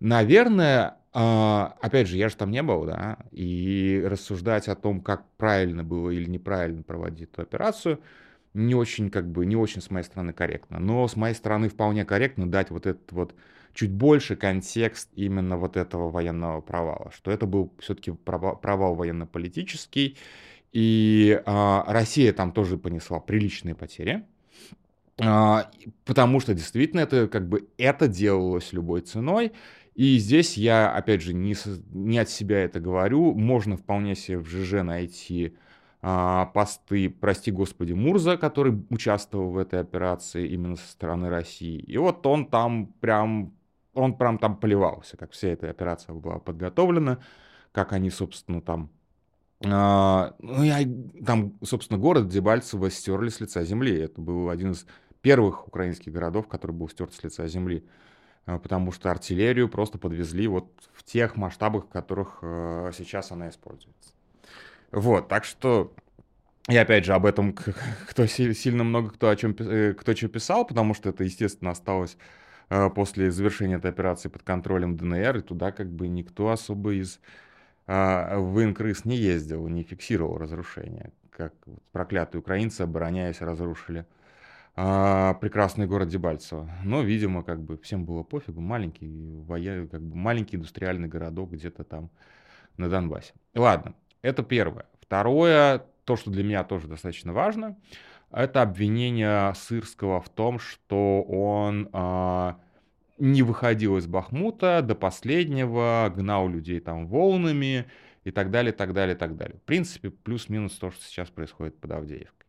наверное, 0.00 0.98
а, 1.12 1.76
опять 1.80 2.08
же, 2.08 2.16
я 2.16 2.28
же 2.28 2.36
там 2.36 2.50
не 2.50 2.62
был, 2.62 2.84
да, 2.84 3.18
и 3.30 4.02
рассуждать 4.04 4.68
о 4.68 4.74
том, 4.76 5.00
как 5.00 5.24
правильно 5.36 5.84
было 5.84 6.10
или 6.10 6.28
неправильно 6.28 6.82
проводить 6.82 7.30
эту 7.30 7.42
операцию, 7.42 8.00
не 8.54 8.74
очень, 8.74 9.10
как 9.10 9.30
бы, 9.30 9.46
не 9.46 9.56
очень 9.56 9.80
с 9.80 9.90
моей 9.90 10.04
стороны 10.04 10.32
корректно. 10.32 10.78
Но 10.78 11.06
с 11.08 11.16
моей 11.16 11.34
стороны 11.34 11.68
вполне 11.68 12.04
корректно 12.04 12.50
дать 12.50 12.70
вот 12.70 12.86
этот 12.86 13.10
вот 13.12 13.34
чуть 13.74 13.90
больше 13.90 14.36
контекст 14.36 15.10
именно 15.14 15.56
вот 15.56 15.76
этого 15.76 16.10
военного 16.10 16.60
провала, 16.60 17.10
что 17.14 17.30
это 17.30 17.46
был 17.46 17.72
все-таки 17.78 18.12
провал, 18.12 18.94
военно-политический, 18.94 20.18
и 20.72 21.42
а, 21.44 21.84
Россия 21.86 22.32
там 22.32 22.52
тоже 22.52 22.78
понесла 22.78 23.20
приличные 23.20 23.74
потери, 23.74 24.24
потому 25.16 26.40
что 26.40 26.54
действительно 26.54 27.00
это 27.00 27.28
как 27.28 27.48
бы 27.48 27.68
это 27.78 28.08
делалось 28.08 28.72
любой 28.72 29.02
ценой, 29.02 29.52
и 29.94 30.16
здесь 30.18 30.56
я, 30.56 30.90
опять 30.90 31.22
же, 31.22 31.34
не, 31.34 31.54
не 31.92 32.18
от 32.18 32.30
себя 32.30 32.64
это 32.64 32.80
говорю. 32.80 33.34
Можно 33.34 33.76
вполне 33.76 34.14
себе 34.14 34.38
в 34.38 34.46
ЖЖ 34.46 34.82
найти 34.82 35.54
а, 36.00 36.46
посты, 36.46 37.10
прости 37.10 37.50
господи, 37.50 37.92
Мурза, 37.92 38.36
который 38.38 38.84
участвовал 38.88 39.50
в 39.50 39.58
этой 39.58 39.80
операции 39.80 40.48
именно 40.48 40.76
со 40.76 40.88
стороны 40.88 41.28
России. 41.28 41.78
И 41.78 41.98
вот 41.98 42.26
он 42.26 42.46
там 42.46 42.86
прям, 43.00 43.54
он 43.92 44.16
прям 44.16 44.38
там 44.38 44.56
поливался, 44.56 45.16
как 45.16 45.32
вся 45.32 45.48
эта 45.48 45.68
операция 45.68 46.14
была 46.14 46.38
подготовлена, 46.38 47.18
как 47.72 47.92
они, 47.92 48.10
собственно, 48.10 48.62
там 48.62 48.90
а, 49.64 50.34
ну, 50.38 50.62
я, 50.62 50.78
там, 51.24 51.54
собственно, 51.62 51.98
город 51.98 52.28
Дебальцево 52.28 52.90
стерли 52.90 53.28
с 53.28 53.40
лица 53.40 53.64
земли. 53.64 53.98
Это 54.00 54.20
был 54.20 54.50
один 54.50 54.72
из 54.72 54.86
первых 55.20 55.68
украинских 55.68 56.12
городов, 56.12 56.48
который 56.48 56.72
был 56.72 56.88
стерт 56.88 57.14
с 57.14 57.22
лица 57.22 57.46
земли. 57.46 57.84
Э, 58.46 58.58
потому 58.58 58.92
что 58.92 59.10
артиллерию 59.10 59.68
просто 59.68 59.98
подвезли 59.98 60.46
вот 60.48 60.68
в 60.92 61.04
тех 61.04 61.36
масштабах, 61.36 61.84
в 61.84 61.88
которых 61.88 62.38
э, 62.42 62.90
сейчас 62.96 63.30
она 63.32 63.48
используется. 63.48 64.14
Вот, 64.90 65.28
так 65.28 65.44
что 65.44 65.94
и 66.68 66.76
опять 66.76 67.04
же 67.04 67.14
об 67.14 67.26
этом 67.26 67.54
кто 68.08 68.26
сильно 68.26 68.84
много 68.84 69.10
кто 69.10 69.28
о 69.28 69.36
чем 69.36 69.54
э, 69.58 69.94
кто 69.94 70.14
что 70.14 70.28
писал, 70.28 70.66
потому 70.66 70.94
что 70.94 71.10
это 71.10 71.24
естественно 71.24 71.70
осталось 71.70 72.16
после 72.94 73.30
завершения 73.30 73.74
этой 73.74 73.90
операции 73.90 74.30
под 74.30 74.44
контролем 74.44 74.96
ДНР, 74.96 75.36
и 75.36 75.42
туда 75.42 75.72
как 75.72 75.92
бы 75.92 76.08
никто 76.08 76.48
особо 76.48 76.94
из 76.94 77.20
военкрыс 78.38 79.04
не 79.04 79.16
ездил, 79.16 79.66
не 79.68 79.82
фиксировал 79.82 80.38
разрушения, 80.38 81.12
как 81.30 81.52
проклятые 81.92 82.40
украинцы, 82.40 82.82
обороняясь, 82.82 83.40
разрушили 83.40 84.06
а, 84.74 85.34
прекрасный 85.34 85.86
город 85.86 86.08
Дебальцево. 86.08 86.70
Но, 86.84 87.02
видимо, 87.02 87.42
как 87.42 87.60
бы 87.60 87.76
всем 87.78 88.04
было 88.04 88.22
пофигу, 88.22 88.60
маленький, 88.60 89.40
воя... 89.46 89.86
как 89.86 90.00
бы 90.00 90.16
маленький 90.16 90.56
индустриальный 90.56 91.08
городок 91.08 91.52
где-то 91.52 91.84
там 91.84 92.10
на 92.76 92.88
Донбассе. 92.88 93.34
Ладно, 93.54 93.94
это 94.22 94.42
первое. 94.42 94.86
Второе, 95.00 95.84
то, 96.04 96.16
что 96.16 96.30
для 96.30 96.42
меня 96.42 96.64
тоже 96.64 96.88
достаточно 96.88 97.32
важно, 97.32 97.76
это 98.30 98.62
обвинение 98.62 99.52
Сырского 99.54 100.22
в 100.22 100.30
том, 100.30 100.58
что 100.58 101.22
он 101.22 101.90
а, 101.92 102.56
не 103.22 103.44
выходил 103.44 103.98
из 103.98 104.08
Бахмута 104.08 104.82
до 104.82 104.96
последнего, 104.96 106.12
гнал 106.14 106.48
людей 106.48 106.80
там 106.80 107.06
волнами 107.06 107.86
и 108.24 108.32
так 108.32 108.50
далее, 108.50 108.72
так 108.72 108.92
далее, 108.92 109.14
так 109.14 109.36
далее. 109.36 109.58
В 109.58 109.62
принципе, 109.62 110.10
плюс-минус 110.10 110.72
то, 110.72 110.90
что 110.90 111.04
сейчас 111.04 111.30
происходит 111.30 111.78
под 111.78 111.92
Авдеевкой. 111.92 112.48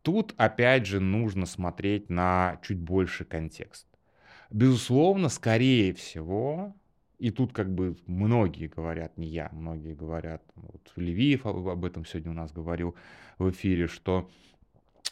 Тут, 0.00 0.32
опять 0.38 0.86
же, 0.86 1.00
нужно 1.00 1.44
смотреть 1.44 2.08
на 2.08 2.58
чуть 2.62 2.78
больше 2.78 3.26
контекст. 3.26 3.86
Безусловно, 4.50 5.28
скорее 5.28 5.92
всего, 5.92 6.74
и 7.18 7.30
тут 7.30 7.52
как 7.52 7.70
бы 7.70 7.94
многие 8.06 8.68
говорят, 8.68 9.18
не 9.18 9.26
я, 9.26 9.50
многие 9.52 9.94
говорят, 9.94 10.42
вот 10.54 10.90
Левиев 10.96 11.44
об 11.44 11.84
этом 11.84 12.06
сегодня 12.06 12.30
у 12.30 12.34
нас 12.34 12.50
говорил 12.50 12.94
в 13.38 13.50
эфире, 13.50 13.88
что 13.88 14.30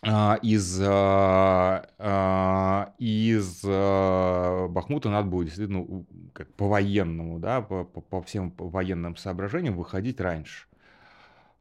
из, 0.02 0.80
а, 0.82 1.88
а, 1.98 2.94
из 2.98 3.62
а, 3.66 4.68
Бахмута 4.68 5.08
надо 5.08 5.28
было 5.28 5.44
действительно 5.44 6.04
как 6.32 6.52
по 6.54 6.68
военному, 6.68 7.38
да, 7.38 7.62
по, 7.62 7.84
по 7.84 8.22
всем 8.22 8.52
военным 8.58 9.16
соображениям 9.16 9.76
выходить 9.76 10.20
раньше. 10.20 10.66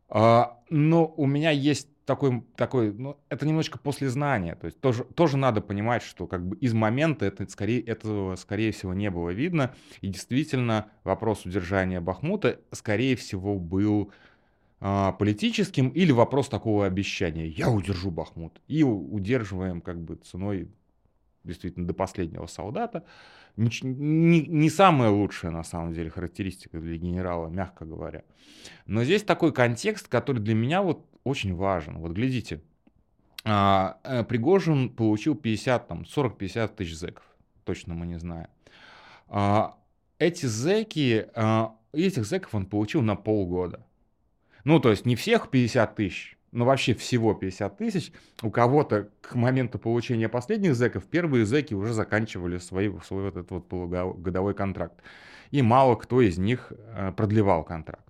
А, 0.10 0.60
но 0.70 1.08
у 1.18 1.26
меня 1.26 1.52
есть 1.52 1.90
такой, 2.06 2.44
такой, 2.56 2.94
ну, 2.94 3.18
это 3.30 3.48
немножечко 3.48 3.80
после 3.80 4.10
знания, 4.10 4.56
то 4.56 4.66
есть 4.66 4.80
тоже, 4.80 5.04
тоже 5.04 5.38
надо 5.38 5.62
понимать, 5.62 6.04
что 6.04 6.28
как 6.28 6.46
бы 6.46 6.56
из 6.58 6.74
момента 6.74 7.26
это 7.26 7.50
скорее, 7.50 7.82
этого, 7.82 8.36
скорее 8.36 8.72
всего, 8.72 8.94
не 8.94 9.10
было 9.10 9.32
видно, 9.32 9.74
и 10.02 10.08
действительно 10.08 10.88
вопрос 11.04 11.46
удержания 11.46 12.00
Бахмута, 12.00 12.60
скорее 12.72 13.16
всего, 13.16 13.58
был 13.58 14.12
политическим 14.80 15.90
или 15.90 16.12
вопрос 16.12 16.50
такого 16.50 16.86
обещания, 16.86 17.48
я 17.48 17.70
удержу 17.70 18.12
Бахмут, 18.12 18.62
и 18.68 18.84
удерживаем 18.84 19.82
как 19.82 20.02
бы 20.02 20.16
ценой 20.16 20.70
действительно 21.46 21.88
до 21.88 21.94
последнего 21.94 22.46
солдата, 22.48 23.04
не, 23.56 23.70
не, 23.84 24.42
не 24.42 24.70
самая 24.70 25.10
лучшая, 25.10 25.52
на 25.52 25.64
самом 25.64 25.94
деле, 25.94 26.10
характеристика 26.10 26.80
для 26.80 26.98
генерала, 26.98 27.48
мягко 27.48 27.86
говоря. 27.86 28.24
Но 28.86 29.04
здесь 29.04 29.24
такой 29.24 29.54
контекст, 29.54 30.08
который 30.08 30.42
для 30.42 30.56
меня 30.56 30.82
вот 30.82 31.06
очень 31.24 31.56
важен. 31.56 31.98
Вот 32.00 32.12
глядите, 32.12 32.62
а, 33.46 33.98
э, 34.04 34.24
Пригожин 34.24 34.90
получил 34.90 35.36
50, 35.36 35.88
там, 35.88 36.04
40-50 36.04 36.76
тысяч 36.76 36.98
зэков. 36.98 37.24
Точно 37.64 37.94
мы 37.94 38.06
не 38.06 38.20
знаем. 38.20 38.50
А, 39.28 39.78
эти 40.20 40.46
зэки, 40.46 41.28
а, 41.34 41.76
этих 41.94 42.26
зэков 42.26 42.54
он 42.56 42.66
получил 42.66 43.02
на 43.02 43.16
полгода. 43.16 43.86
Ну, 44.66 44.80
то 44.80 44.90
есть 44.90 45.06
не 45.06 45.16
всех 45.16 45.50
50 45.50 45.96
тысяч, 45.96 46.38
но 46.52 46.66
вообще 46.66 46.94
всего 46.94 47.34
50 47.34 47.78
тысяч. 47.78 48.12
У 48.42 48.52
кого-то 48.52 49.10
к 49.22 49.36
моменту 49.36 49.80
получения 49.80 50.28
последних 50.28 50.76
зэков 50.76 51.06
первые 51.06 51.46
зэки 51.46 51.74
уже 51.74 51.94
заканчивали 51.94 52.58
свой, 52.58 52.94
свой 53.06 53.24
вот 53.24 53.38
этот 53.38 53.52
вот 53.52 53.70
полугодовой 53.70 54.54
контракт. 54.54 55.02
И 55.52 55.62
мало 55.62 55.96
кто 55.96 56.22
из 56.22 56.38
них 56.38 56.74
продлевал 57.16 57.64
контракт. 57.64 58.06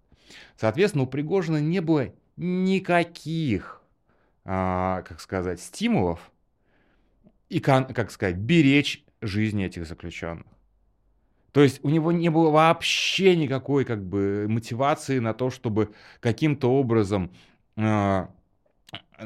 Соответственно, 0.57 1.03
у 1.03 1.07
Пригожина 1.07 1.61
не 1.61 1.81
было 1.81 2.11
никаких 2.37 3.83
а, 4.45 5.01
как 5.01 5.19
сказать, 5.19 5.59
стимулов 5.59 6.31
и, 7.49 7.59
как 7.59 8.11
сказать, 8.11 8.37
беречь 8.37 9.03
жизни 9.21 9.65
этих 9.65 9.87
заключенных. 9.87 10.45
То 11.55 11.63
есть 11.63 11.79
у 11.85 11.89
него 11.89 12.11
не 12.11 12.27
было 12.27 12.49
вообще 12.49 13.33
никакой 13.37 13.85
как 13.85 14.03
бы 14.03 14.45
мотивации 14.49 15.19
на 15.19 15.33
то, 15.33 15.49
чтобы 15.49 15.93
каким-то 16.19 16.69
образом 16.69 17.31
э, 17.77 18.27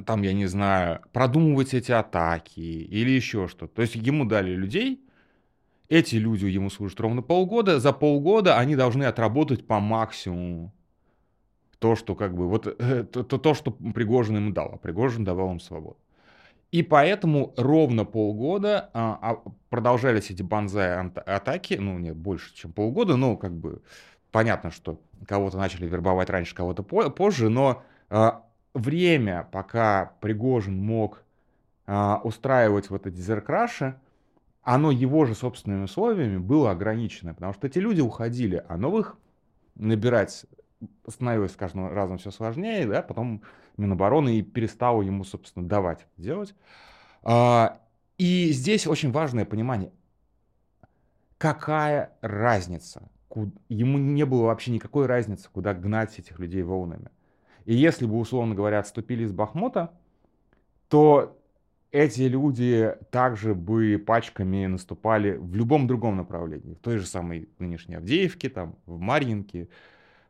там, 0.06 0.22
я 0.22 0.34
не 0.34 0.46
знаю, 0.46 1.00
продумывать 1.12 1.74
эти 1.74 1.92
атаки 1.92 2.60
или 2.60 3.10
еще 3.10 3.48
что-то. 3.48 3.74
То 3.74 3.82
есть 3.82 3.96
ему 3.96 4.26
дали 4.26 4.52
людей, 4.52 5.04
эти 5.88 6.18
люди 6.18 6.46
ему 6.46 6.70
служат 6.70 7.00
ровно 7.00 7.24
полгода, 7.24 7.80
за 7.80 7.94
полгода 7.94 8.60
они 8.60 8.76
должны 8.76 9.06
отработать 9.06 9.66
по 9.66 9.80
максимуму 9.80 10.72
то, 11.80 11.96
что 11.96 12.14
как 12.14 12.36
бы, 12.36 12.48
вот 12.48 12.68
э, 12.68 13.06
то, 13.06 13.24
то, 13.24 13.40
то, 13.40 13.56
что 13.56 13.72
Пригожин 13.72 14.36
ему 14.36 14.52
дал, 14.52 14.74
а 14.76 14.78
Пригожин 14.78 15.24
давал 15.24 15.54
им 15.54 15.60
свободу. 15.60 15.98
И 16.72 16.84
поэтому 16.84 17.54
ровно 17.58 18.06
полгода 18.06 18.90
а, 18.94 19.18
а, 19.22 19.52
продолжались 19.70 20.30
эти 20.30 20.44
банзай-атаки, 20.44 21.76
ну, 21.76 21.98
нет, 21.98 22.16
больше, 22.16 22.54
чем 22.56 22.72
полгода, 22.72 23.16
но 23.16 23.38
как 23.38 23.54
бы 23.54 23.82
понятно, 24.32 24.70
что 24.70 25.00
кого-то 25.28 25.58
начали 25.58 25.88
вербовать 25.88 26.30
раньше, 26.30 26.54
кого-то 26.54 26.84
по 26.84 27.10
позже, 27.10 27.50
но 27.50 27.82
а, 28.10 28.44
время, 28.76 29.48
пока 29.52 30.14
Пригожин 30.22 30.78
мог 30.78 31.24
а, 31.88 32.22
устраивать 32.24 32.92
вот 32.92 33.08
эти 33.08 33.18
зеркраши, 33.18 34.00
оно 34.62 34.92
его 34.92 35.26
же 35.26 35.34
собственными 35.34 35.86
условиями 35.86 36.38
было 36.38 36.70
ограничено, 36.70 37.34
потому 37.34 37.54
что 37.54 37.66
эти 37.66 37.80
люди 37.80 38.02
уходили, 38.02 38.64
а 38.68 38.78
новых 38.78 39.18
набирать 39.74 40.46
становилось 41.08 41.54
с 41.54 41.56
каждым 41.56 41.92
разом 41.92 42.20
все 42.20 42.30
сложнее, 42.30 42.86
да, 42.86 43.02
потом 43.02 43.42
Минобороны 43.80 44.38
и 44.38 44.42
перестало 44.42 45.02
ему, 45.02 45.24
собственно, 45.24 45.68
давать 45.68 46.00
это 46.00 46.22
делать. 46.22 46.56
А, 47.24 47.82
и 48.18 48.52
здесь 48.52 48.86
очень 48.88 49.12
важное 49.12 49.46
понимание, 49.46 49.92
какая 51.38 52.12
разница, 52.22 53.10
ему 53.70 53.98
не 53.98 54.26
было 54.26 54.44
вообще 54.44 54.72
никакой 54.72 55.06
разницы, 55.06 55.50
куда 55.52 55.74
гнать 55.74 56.20
этих 56.20 56.40
людей 56.40 56.64
волнами. 56.64 57.10
И 57.66 57.74
если 57.74 58.06
бы, 58.06 58.18
условно 58.18 58.56
говоря, 58.56 58.80
отступили 58.80 59.24
из 59.24 59.32
Бахмута, 59.32 59.92
то 60.88 61.40
эти 61.92 62.22
люди 62.22 62.96
также 63.12 63.56
бы 63.56 64.04
пачками 64.06 64.66
наступали 64.66 65.38
в 65.38 65.56
любом 65.56 65.88
другом 65.88 66.18
направлении, 66.18 66.74
в 66.74 66.80
той 66.80 66.98
же 66.98 67.06
самой 67.06 67.50
нынешней 67.58 67.96
Авдеевке, 67.96 68.50
там, 68.50 68.76
в 68.86 69.00
Марьинке, 69.00 69.70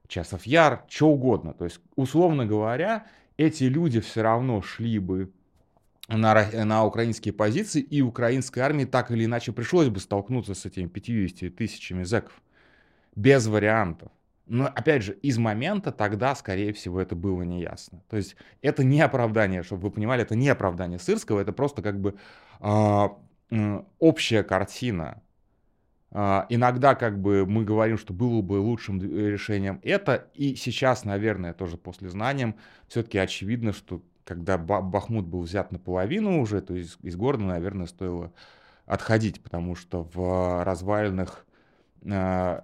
Часов 0.07 0.45
Яр, 0.45 0.85
что 0.87 1.09
угодно. 1.09 1.53
То 1.53 1.65
есть, 1.65 1.79
условно 1.95 2.45
говоря, 2.45 3.05
эти 3.39 3.63
люди 3.63 4.01
все 4.01 4.21
равно 4.21 4.61
шли 4.61 4.99
бы 4.99 5.31
на, 6.09 6.45
на 6.65 6.83
украинские 6.83 7.33
позиции, 7.33 7.79
и 7.81 8.01
украинской 8.01 8.59
армии 8.59 8.83
так 8.83 9.11
или 9.11 9.23
иначе 9.23 9.53
пришлось 9.53 9.87
бы 9.87 10.01
столкнуться 10.01 10.53
с 10.53 10.65
этими 10.65 10.87
50 10.87 11.55
тысячами 11.55 12.03
зэков. 12.03 12.33
Без 13.15 13.47
вариантов. 13.47 14.11
Но, 14.45 14.65
опять 14.65 15.03
же, 15.03 15.13
из 15.13 15.37
момента 15.37 15.93
тогда, 15.93 16.35
скорее 16.35 16.73
всего, 16.73 16.99
это 16.99 17.15
было 17.15 17.43
неясно. 17.43 18.03
То 18.09 18.17
есть 18.17 18.35
это 18.61 18.83
не 18.83 18.99
оправдание, 18.99 19.63
чтобы 19.63 19.83
вы 19.83 19.91
понимали, 19.91 20.23
это 20.23 20.35
не 20.35 20.49
оправдание 20.49 20.99
Сырского, 20.99 21.39
это 21.39 21.53
просто 21.53 21.81
как 21.81 22.01
бы 22.01 22.15
э, 22.59 23.07
общая 23.99 24.43
картина 24.43 25.21
иногда 26.11 26.95
как 26.95 27.21
бы 27.21 27.45
мы 27.45 27.63
говорим, 27.63 27.97
что 27.97 28.13
было 28.13 28.41
бы 28.41 28.53
лучшим 28.53 28.99
решением 28.99 29.79
это, 29.83 30.27
и 30.33 30.55
сейчас, 30.55 31.05
наверное, 31.05 31.53
тоже 31.53 31.77
после 31.77 32.09
знанием, 32.09 32.55
все-таки 32.87 33.19
очевидно, 33.19 33.73
что 33.73 34.01
когда 34.23 34.57
Бахмут 34.57 35.25
был 35.25 35.41
взят 35.41 35.71
наполовину 35.71 36.41
уже, 36.41 36.61
то 36.61 36.75
есть 36.75 36.97
из 37.01 37.15
города, 37.15 37.43
наверное, 37.43 37.87
стоило 37.87 38.31
отходить, 38.85 39.41
потому 39.41 39.75
что 39.75 40.07
в 40.13 40.63
развалинах 40.63 41.45
э, 42.03 42.61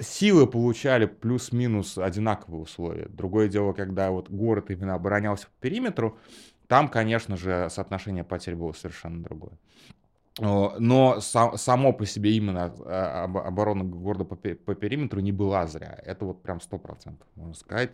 силы 0.00 0.46
получали 0.46 1.06
плюс-минус 1.06 1.98
одинаковые 1.98 2.62
условия. 2.62 3.06
Другое 3.08 3.48
дело, 3.48 3.72
когда 3.72 4.10
вот 4.10 4.28
город 4.28 4.70
именно 4.70 4.94
оборонялся 4.94 5.46
по 5.46 5.52
периметру, 5.60 6.18
там, 6.66 6.88
конечно 6.88 7.36
же, 7.36 7.68
соотношение 7.70 8.24
потерь 8.24 8.54
было 8.54 8.72
совершенно 8.72 9.22
другое. 9.22 9.52
Но 10.40 11.20
само 11.20 11.92
по 11.92 12.06
себе 12.06 12.32
именно 12.32 12.74
а, 12.86 13.24
оборона 13.24 13.84
города 13.84 14.24
по, 14.24 14.36
периметру 14.36 15.20
не 15.20 15.32
была 15.32 15.66
зря. 15.66 15.98
Это 16.04 16.24
вот 16.24 16.42
прям 16.42 16.60
сто 16.60 16.78
процентов, 16.78 17.28
можно 17.36 17.54
сказать, 17.54 17.90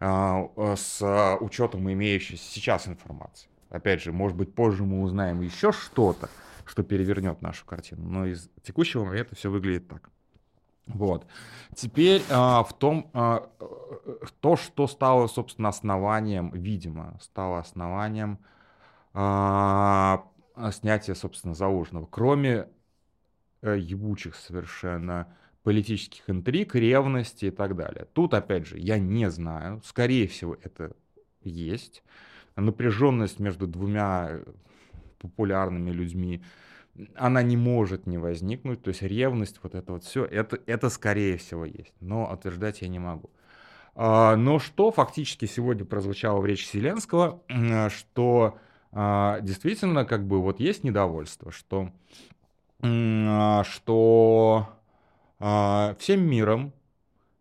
а, 0.00 0.48
с 0.76 1.36
учетом 1.40 1.90
имеющейся 1.92 2.44
сейчас 2.44 2.88
информации. 2.88 3.48
Опять 3.68 4.02
же, 4.02 4.12
может 4.12 4.36
быть, 4.36 4.54
позже 4.54 4.84
мы 4.84 5.02
узнаем 5.02 5.42
еще 5.42 5.70
что-то, 5.72 6.30
что 6.64 6.82
перевернет 6.82 7.42
нашу 7.42 7.66
картину. 7.66 8.08
Но 8.08 8.26
из 8.26 8.48
текущего 8.62 9.04
момента 9.04 9.34
все 9.34 9.50
выглядит 9.50 9.88
так. 9.88 10.10
Вот. 10.86 11.26
Теперь 11.74 12.22
а, 12.30 12.62
в 12.62 12.72
том, 12.72 13.10
а, 13.12 13.50
то, 14.40 14.56
что 14.56 14.86
стало, 14.86 15.26
собственно, 15.26 15.68
основанием, 15.68 16.50
видимо, 16.50 17.18
стало 17.20 17.58
основанием 17.58 18.38
а, 18.38 18.46
а, 19.12 20.24
снятия, 20.72 21.14
собственно, 21.14 21.54
заложенного. 21.54 22.06
Кроме 22.06 22.68
э, 23.62 23.78
ебучих 23.78 24.34
совершенно 24.34 25.34
политических 25.62 26.28
интриг, 26.30 26.74
ревности 26.74 27.46
и 27.46 27.50
так 27.50 27.74
далее. 27.76 28.06
Тут, 28.12 28.34
опять 28.34 28.66
же, 28.66 28.78
я 28.78 28.98
не 28.98 29.28
знаю. 29.30 29.82
Скорее 29.84 30.28
всего, 30.28 30.56
это 30.62 30.94
есть. 31.42 32.02
Напряженность 32.54 33.40
между 33.40 33.66
двумя 33.66 34.28
э, 34.30 34.44
популярными 35.18 35.90
людьми, 35.90 36.42
она 37.14 37.42
не 37.42 37.56
может 37.56 38.06
не 38.06 38.18
возникнуть. 38.18 38.82
То 38.82 38.88
есть 38.88 39.02
ревность, 39.02 39.60
вот 39.62 39.74
это 39.74 39.92
вот 39.92 40.04
все, 40.04 40.24
это, 40.24 40.58
это 40.66 40.88
скорее 40.88 41.36
всего 41.36 41.64
есть. 41.64 41.94
Но 42.00 42.30
утверждать 42.32 42.82
я 42.82 42.88
не 42.88 42.98
могу. 42.98 43.30
А, 43.94 44.36
но 44.36 44.58
что 44.58 44.90
фактически 44.90 45.46
сегодня 45.46 45.84
прозвучало 45.84 46.40
в 46.40 46.46
речи 46.46 46.68
Зеленского, 46.70 47.42
что 47.88 48.58
а, 48.58 48.65
действительно, 48.96 50.06
как 50.06 50.26
бы 50.26 50.40
вот 50.40 50.58
есть 50.58 50.82
недовольство, 50.82 51.52
что, 51.52 51.92
а, 52.80 53.62
что 53.64 54.70
а, 55.38 55.94
всем 55.98 56.22
миром 56.22 56.72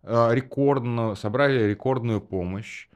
рекордно, 0.03 1.15
собрали 1.15 1.63
рекордную 1.63 2.19
помощь 2.21 2.89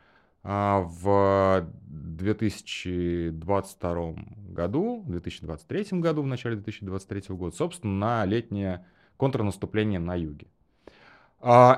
в 0.44 1.68
2022 1.88 4.16
году, 4.50 5.02
в 5.02 5.10
2023 5.10 6.00
году, 6.00 6.22
в 6.22 6.28
начале 6.28 6.58
2023 6.58 7.36
года, 7.36 7.56
собственно, 7.56 7.94
на 7.94 8.26
летнее 8.26 8.86
контрнаступление 9.18 10.00
на 10.00 10.14
юге. 10.16 10.46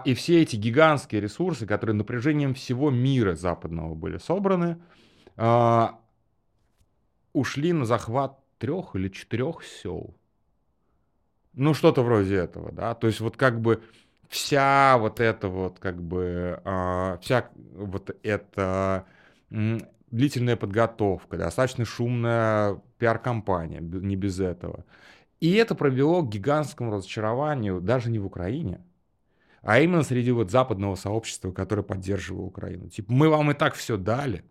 И 0.06 0.13
все 0.15 0.41
эти 0.41 0.58
гигантские 0.58 1.22
ресурсы, 1.22 1.65
которые 1.65 1.96
напряжением 1.96 2.54
всего 2.56 2.89
мира 2.89 3.36
западного 3.36 3.96
были 3.96 4.17
собраны, 4.17 4.82
ушли 7.34 7.74
на 7.74 7.86
захват 7.86 8.39
трех 8.58 8.96
или 8.96 9.10
четырех 9.10 9.63
сел. 9.63 10.15
Ну, 11.54 11.74
что-то 11.74 12.04
вроде 12.04 12.36
этого, 12.36 12.72
да. 12.72 12.96
То 12.96 13.08
есть 13.08 13.20
вот 13.20 13.36
как 13.36 13.60
бы 13.60 13.82
вся 14.30 14.98
вот 14.98 15.20
эта 15.20 15.50
вот 15.50 15.80
как 15.80 16.02
бы, 16.02 16.62
э, 16.63 17.17
вся 17.22 17.50
вот 17.74 18.15
эта 18.24 19.06
э, 19.50 19.78
длительная 20.10 20.56
подготовка, 20.56 21.38
достаточно 21.38 21.86
шумная 21.86 22.82
пиар-компания, 22.98 23.82
не 23.82 24.15
без 24.15 24.39
этого. 24.39 24.86
И 25.41 25.54
это 25.54 25.76
привело 25.76 26.22
к 26.22 26.30
гигантскому 26.30 26.91
разочарованию 26.91 27.82
даже 27.82 28.10
не 28.10 28.20
в 28.20 28.26
Украине, 28.26 28.82
а 29.62 29.80
именно 29.80 30.04
среди 30.04 30.32
вот 30.32 30.52
западного 30.52 30.96
сообщества, 30.96 31.52
которое 31.52 31.84
поддерживало 31.84 32.46
Украину. 32.46 32.89
Типа, 32.89 33.12
мы 33.12 33.28
вам 33.28 33.52
и 33.52 33.54
так 33.54 33.74
все 33.74 33.98
дали, 33.98 34.44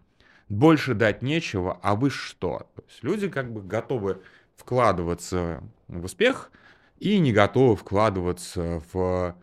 больше 0.50 0.94
дать 0.94 1.22
нечего, 1.22 1.78
а 1.80 1.94
вы 1.94 2.10
что? 2.10 2.66
То 2.74 2.82
есть 2.86 3.02
люди 3.02 3.28
как 3.28 3.50
бы 3.52 3.62
готовы 3.62 4.20
вкладываться 4.56 5.62
в 5.88 6.04
успех 6.04 6.50
и 6.98 7.18
не 7.18 7.32
готовы 7.32 7.76
вкладываться 7.76 8.82
в, 8.92 9.36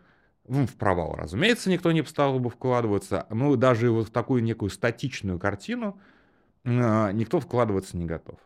ну, 0.47 0.67
в 0.67 0.75
провал. 0.75 1.15
Разумеется, 1.15 1.71
никто 1.71 1.91
не 1.91 2.03
стал 2.03 2.39
бы 2.39 2.49
вкладываться. 2.49 3.25
Ну, 3.29 3.55
даже 3.55 3.89
вот 3.89 4.09
в 4.09 4.11
такую 4.11 4.43
некую 4.43 4.69
статичную 4.69 5.39
картину 5.39 5.97
э, 6.65 7.11
никто 7.13 7.39
вкладываться 7.39 7.97
не 7.97 8.05
готов. 8.05 8.37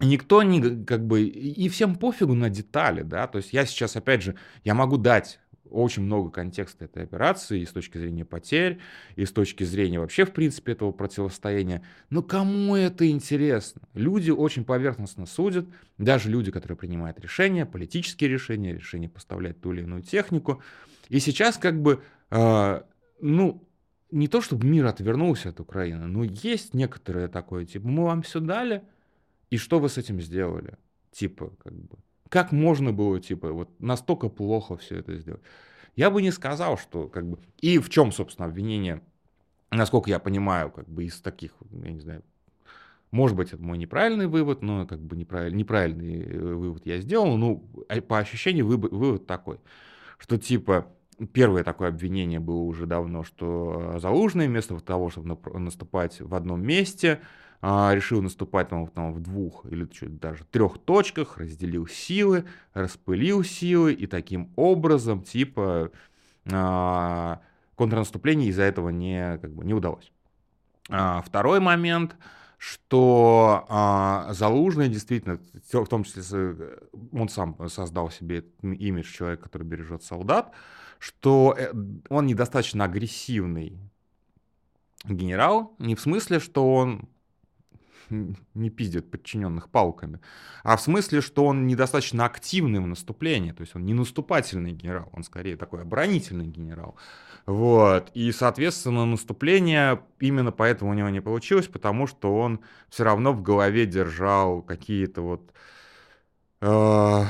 Никто 0.00 0.42
не, 0.42 0.84
как 0.84 1.06
бы, 1.06 1.22
и 1.22 1.68
всем 1.70 1.96
пофигу 1.96 2.34
на 2.34 2.48
детали, 2.50 3.02
да, 3.02 3.26
то 3.26 3.36
есть 3.36 3.52
я 3.52 3.66
сейчас, 3.66 3.96
опять 3.96 4.22
же, 4.22 4.34
я 4.64 4.72
могу 4.72 4.96
дать 4.96 5.40
очень 5.70 6.02
много 6.02 6.30
контекста 6.30 6.84
этой 6.84 7.04
операции 7.04 7.60
и 7.60 7.66
с 7.66 7.70
точки 7.70 7.98
зрения 7.98 8.24
потерь, 8.24 8.80
и 9.16 9.24
с 9.24 9.32
точки 9.32 9.64
зрения 9.64 10.00
вообще, 10.00 10.24
в 10.24 10.32
принципе, 10.32 10.72
этого 10.72 10.92
противостояния. 10.92 11.82
Но 12.10 12.22
кому 12.22 12.76
это 12.76 13.08
интересно? 13.08 13.82
Люди 13.94 14.30
очень 14.30 14.64
поверхностно 14.64 15.26
судят, 15.26 15.66
даже 15.98 16.30
люди, 16.30 16.50
которые 16.50 16.76
принимают 16.76 17.18
решения, 17.20 17.66
политические 17.66 18.30
решения, 18.30 18.74
решения 18.74 19.08
поставлять 19.08 19.60
ту 19.60 19.72
или 19.72 19.82
иную 19.82 20.02
технику. 20.02 20.62
И 21.08 21.20
сейчас 21.20 21.56
как 21.56 21.80
бы, 21.80 22.02
э, 22.30 22.82
ну, 23.20 23.66
не 24.10 24.28
то 24.28 24.40
чтобы 24.40 24.66
мир 24.66 24.86
отвернулся 24.86 25.50
от 25.50 25.60
Украины, 25.60 26.06
но 26.06 26.24
есть 26.24 26.74
некоторое 26.74 27.28
такое, 27.28 27.64
типа, 27.64 27.88
мы 27.88 28.04
вам 28.04 28.22
все 28.22 28.40
дали, 28.40 28.82
и 29.50 29.56
что 29.56 29.78
вы 29.78 29.88
с 29.88 29.98
этим 29.98 30.20
сделали? 30.20 30.76
Типа, 31.12 31.52
как 31.62 31.74
бы, 31.74 31.98
как 32.30 32.52
можно 32.52 32.92
было, 32.92 33.20
типа, 33.20 33.52
вот 33.52 33.68
настолько 33.80 34.28
плохо 34.28 34.76
все 34.78 34.96
это 34.96 35.16
сделать? 35.16 35.42
Я 35.96 36.10
бы 36.10 36.22
не 36.22 36.30
сказал, 36.30 36.78
что, 36.78 37.08
как 37.08 37.28
бы... 37.28 37.38
И 37.58 37.78
в 37.78 37.90
чем, 37.90 38.12
собственно, 38.12 38.46
обвинение, 38.46 39.02
насколько 39.70 40.08
я 40.08 40.18
понимаю, 40.18 40.70
как 40.70 40.88
бы 40.88 41.04
из 41.04 41.20
таких, 41.20 41.52
я 41.70 41.90
не 41.90 42.00
знаю, 42.00 42.22
может 43.10 43.36
быть, 43.36 43.52
это 43.52 43.60
мой 43.60 43.76
неправильный 43.76 44.28
вывод, 44.28 44.62
но 44.62 44.86
как 44.86 45.00
бы 45.00 45.16
неправильный, 45.16 45.58
неправильный 45.58 46.22
э, 46.22 46.54
вывод 46.54 46.86
я 46.86 47.00
сделал. 47.00 47.36
Ну, 47.36 47.68
а 47.88 48.00
по 48.00 48.18
ощущению 48.18 48.66
вывод 48.66 49.26
такой, 49.26 49.58
что 50.18 50.38
типа 50.38 50.86
первое 51.26 51.64
такое 51.64 51.88
обвинение 51.88 52.40
было 52.40 52.60
уже 52.60 52.86
давно, 52.86 53.22
что 53.22 53.98
Залужный 53.98 54.48
вместо 54.48 54.78
того, 54.80 55.10
чтобы 55.10 55.38
наступать 55.58 56.20
в 56.20 56.34
одном 56.34 56.62
месте, 56.62 57.20
а, 57.62 57.92
решил 57.94 58.22
наступать 58.22 58.68
там, 58.70 58.86
там, 58.88 59.12
в 59.12 59.20
двух 59.20 59.66
или 59.66 59.84
чуть 59.86 60.18
даже 60.18 60.44
трех 60.44 60.78
точках, 60.78 61.36
разделил 61.36 61.86
силы, 61.86 62.44
распылил 62.72 63.44
силы 63.44 63.92
и 63.92 64.06
таким 64.06 64.50
образом 64.56 65.22
типа 65.22 65.90
а, 66.50 67.40
контрнаступление 67.74 68.48
из-за 68.48 68.62
этого 68.62 68.88
не, 68.88 69.38
как 69.38 69.52
бы, 69.52 69.64
не 69.64 69.74
удалось. 69.74 70.10
А, 70.88 71.22
второй 71.22 71.60
момент, 71.60 72.16
что 72.56 73.64
а, 73.68 74.32
Залужный 74.32 74.88
действительно, 74.88 75.38
в 75.72 75.86
том 75.86 76.04
числе 76.04 76.78
он 77.12 77.28
сам 77.28 77.56
создал 77.68 78.10
себе 78.10 78.44
имидж 78.62 79.12
человека, 79.12 79.44
который 79.44 79.62
бережет 79.62 80.02
солдат, 80.02 80.52
что 81.00 81.56
э, 81.58 81.72
он 82.08 82.26
недостаточно 82.26 82.84
агрессивный 82.84 83.78
генерал, 85.04 85.74
не 85.78 85.96
в 85.96 86.00
смысле, 86.00 86.38
что 86.38 86.72
он 86.72 87.08
не 88.54 88.70
пиздит 88.70 89.10
подчиненных 89.10 89.70
палками, 89.70 90.20
а 90.62 90.76
в 90.76 90.82
смысле, 90.82 91.20
что 91.20 91.46
он 91.46 91.66
недостаточно 91.66 92.26
активный 92.26 92.80
в 92.80 92.86
наступлении, 92.86 93.52
то 93.52 93.62
есть 93.62 93.74
он 93.74 93.84
не 93.84 93.94
наступательный 93.94 94.72
генерал, 94.72 95.08
он 95.12 95.22
скорее 95.22 95.56
такой 95.56 95.82
оборонительный 95.82 96.46
генерал. 96.46 96.96
Вот. 97.46 98.10
И, 98.14 98.30
соответственно, 98.32 99.06
наступление 99.06 100.00
именно 100.18 100.52
поэтому 100.52 100.90
у 100.90 100.94
него 100.94 101.08
не 101.08 101.22
получилось, 101.22 101.68
потому 101.68 102.06
что 102.06 102.36
он 102.36 102.60
все 102.90 103.04
равно 103.04 103.32
в 103.32 103.42
голове 103.42 103.86
держал 103.86 104.60
какие-то 104.60 105.22
вот 105.22 105.52
э, 106.60 107.24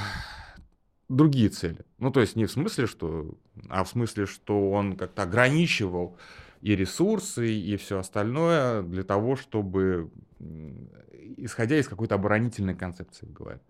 другие 1.11 1.49
цели. 1.49 1.85
Ну, 1.99 2.11
то 2.11 2.21
есть 2.21 2.37
не 2.37 2.47
в 2.47 2.51
смысле, 2.51 2.87
что, 2.87 3.35
а 3.69 3.85
в 3.85 3.89
смысле, 3.89 4.27
что 4.27 4.71
он 4.71 4.97
как-то 4.97 5.25
ограничивал 5.25 6.17
и 6.61 6.77
ресурсы, 6.77 7.53
и 7.53 7.77
все 7.77 7.99
остальное 7.99 8.83
для 8.83 9.03
того, 9.03 9.37
чтобы 9.37 10.11
исходя 11.37 11.77
из 11.77 11.89
какой-то 11.89 12.15
оборонительной 12.15 12.75
концепции 12.75 13.27
голове. 13.27 13.61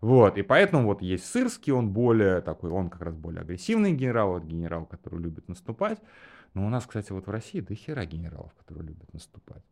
Вот, 0.00 0.38
и 0.38 0.42
поэтому 0.42 0.84
вот 0.84 1.02
есть 1.02 1.26
Сырский, 1.26 1.72
он 1.72 1.90
более 1.90 2.40
такой, 2.40 2.70
он 2.70 2.88
как 2.88 3.02
раз 3.02 3.16
более 3.16 3.42
агрессивный 3.42 3.92
генерал, 3.92 4.34
вот 4.34 4.44
генерал, 4.44 4.86
который 4.86 5.20
любит 5.20 5.48
наступать. 5.48 5.98
Но 6.54 6.64
у 6.64 6.68
нас, 6.68 6.86
кстати, 6.86 7.10
вот 7.12 7.26
в 7.26 7.30
России 7.30 7.60
до 7.60 7.74
хера 7.74 8.04
генералов, 8.04 8.52
которые 8.54 8.88
любят 8.88 9.12
наступать. 9.12 9.62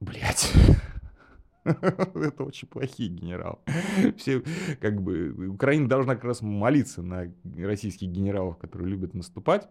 Блять. 0.00 0.52
Это 2.14 2.44
очень 2.44 2.68
плохие 2.68 3.10
генералы. 3.10 3.58
Все, 4.16 4.42
как 4.80 5.02
бы, 5.02 5.48
Украина 5.50 5.88
должна 5.88 6.14
как 6.14 6.24
раз 6.24 6.42
молиться 6.42 7.02
на 7.02 7.32
российских 7.56 8.08
генералов, 8.08 8.58
которые 8.58 8.88
любят 8.90 9.14
наступать 9.14 9.68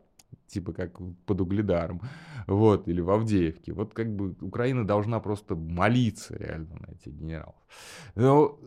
типа 0.48 0.74
как 0.74 0.98
под 1.26 1.42
Угледаром, 1.42 2.02
вот, 2.48 2.88
или 2.88 3.02
в 3.02 3.10
Авдеевке. 3.10 3.74
Вот 3.74 3.94
как 3.94 4.14
бы 4.16 4.36
Украина 4.42 4.86
должна 4.86 5.20
просто 5.20 5.56
молиться 5.56 6.36
реально 6.38 6.76
на 6.80 6.92
этих 6.94 7.14
генералов. 7.14 7.56
Но, 8.16 8.60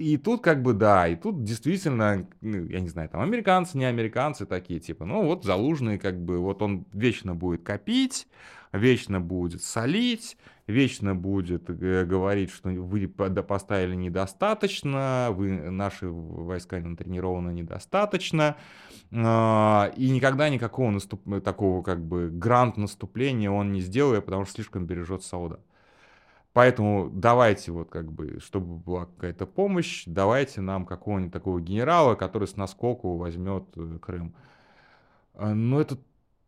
и 0.00 0.16
тут 0.16 0.42
как 0.42 0.62
бы 0.62 0.72
да, 0.72 1.06
и 1.06 1.14
тут 1.14 1.44
действительно, 1.44 2.26
ну, 2.40 2.64
я 2.64 2.80
не 2.80 2.88
знаю, 2.88 3.10
там 3.10 3.20
американцы, 3.20 3.76
не 3.76 3.84
американцы 3.84 4.46
такие, 4.46 4.80
типа, 4.80 5.04
ну 5.04 5.26
вот 5.26 5.44
Залужный 5.44 5.98
как 5.98 6.18
бы, 6.18 6.38
вот 6.38 6.62
он 6.62 6.86
вечно 6.94 7.34
будет 7.34 7.62
копить, 7.62 8.26
вечно 8.72 9.20
будет 9.20 9.62
солить, 9.62 10.38
вечно 10.66 11.14
будет 11.14 11.68
э, 11.68 12.06
говорить, 12.06 12.50
что 12.50 12.70
вы 12.70 13.08
поставили 13.08 13.94
недостаточно, 13.94 15.28
вы, 15.32 15.70
наши 15.70 16.08
войска 16.08 16.78
натренированы 16.78 17.50
недостаточно, 17.50 18.56
а, 19.12 19.92
и 19.98 20.08
никогда 20.08 20.48
никакого 20.48 20.92
наступ... 20.92 21.42
такого 21.44 21.82
как 21.82 22.02
бы 22.02 22.30
грант 22.30 22.78
наступления 22.78 23.50
он 23.50 23.70
не 23.72 23.82
сделает, 23.82 24.24
потому 24.24 24.46
что 24.46 24.54
слишком 24.54 24.86
бережет 24.86 25.24
солдат. 25.24 25.60
Поэтому 26.52 27.10
давайте 27.12 27.70
вот 27.70 27.90
как 27.90 28.10
бы, 28.10 28.40
чтобы 28.40 28.76
была 28.76 29.06
какая-то 29.06 29.46
помощь, 29.46 30.04
давайте 30.06 30.60
нам 30.60 30.84
какого-нибудь 30.84 31.32
такого 31.32 31.60
генерала, 31.60 32.16
который 32.16 32.48
с 32.48 32.56
наскоку 32.56 33.16
возьмет 33.16 33.64
э, 33.76 33.98
Крым. 34.00 34.34
А, 35.34 35.54
но 35.54 35.80
это 35.80 35.96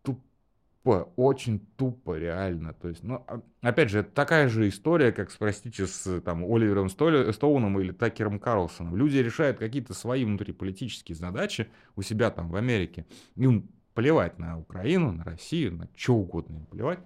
тупо, 0.03 1.09
очень 1.15 1.61
тупо, 1.77 2.19
реально. 2.19 2.73
То 2.75 2.89
есть, 2.89 3.05
ну, 3.05 3.25
а, 3.29 3.43
опять 3.61 3.91
же, 3.91 4.01
это 4.01 4.11
такая 4.11 4.49
же 4.49 4.69
история, 4.69 5.13
как, 5.13 5.31
простите, 5.39 5.87
с 5.87 6.21
там, 6.23 6.45
Оливером 6.45 6.89
Стоуном 6.89 7.79
или 7.79 7.93
Такером 7.93 8.41
Карлсоном. 8.41 8.97
Люди 8.97 9.19
решают 9.19 9.59
какие-то 9.59 9.95
свои 9.95 10.25
внутриполитические 10.25 11.15
задачи 11.15 11.69
у 11.95 12.03
себя 12.03 12.33
там 12.33 12.51
в 12.51 12.57
Америке. 12.57 13.07
Им 13.37 13.69
плевать 13.95 14.41
на 14.41 14.59
Украину, 14.59 15.13
на 15.13 15.23
Россию, 15.23 15.77
на 15.77 15.89
что 15.95 16.15
угодно 16.15 16.57
им 16.57 16.67
плевать. 16.67 16.99